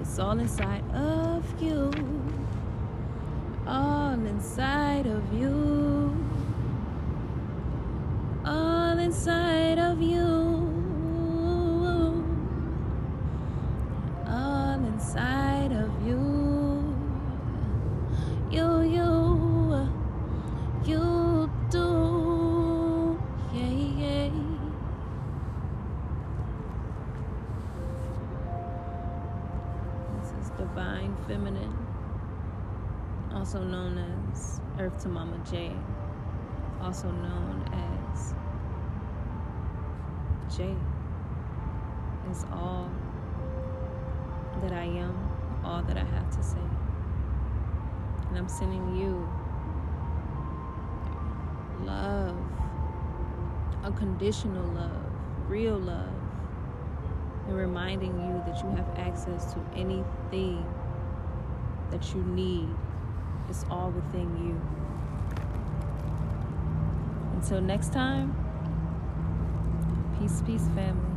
It's 0.00 0.18
all 0.18 0.38
inside 0.38 0.84
of 0.94 1.44
you. 1.62 1.90
All 3.66 4.12
inside 4.12 5.06
of 5.06 5.32
you. 5.32 6.14
All 8.44 8.98
inside 8.98 9.78
of 9.78 10.02
you. 10.02 10.26
All 14.26 14.84
inside 14.84 15.72
of. 15.72 15.88
You, 16.06 16.94
you, 18.50 18.82
Feminine, 31.28 31.76
also 33.34 33.62
known 33.62 33.98
as 34.32 34.62
Earth 34.78 35.02
to 35.02 35.10
Mama 35.10 35.38
J, 35.50 35.72
also 36.80 37.10
known 37.10 37.68
as 38.14 38.34
J 40.56 40.74
is 42.30 42.46
all 42.50 42.90
that 44.62 44.72
I 44.72 44.84
am, 44.84 45.14
all 45.62 45.82
that 45.82 45.98
I 45.98 46.04
have 46.04 46.34
to 46.34 46.42
say. 46.42 46.56
And 48.30 48.38
I'm 48.38 48.48
sending 48.48 48.96
you 48.96 49.28
love, 51.84 52.38
unconditional 53.84 54.66
love, 54.72 55.12
real 55.46 55.78
love, 55.78 56.08
and 57.48 57.54
reminding 57.54 58.18
you 58.18 58.42
that 58.46 58.62
you 58.64 58.70
have 58.70 58.88
access 58.96 59.52
to 59.52 59.60
anything 59.76 60.64
that 61.90 62.14
you 62.14 62.22
need. 62.22 62.68
It's 63.48 63.64
all 63.70 63.90
within 63.90 64.28
you. 64.44 64.60
Until 67.34 67.60
next 67.60 67.92
time, 67.92 68.34
peace, 70.18 70.42
peace, 70.44 70.68
family. 70.74 71.07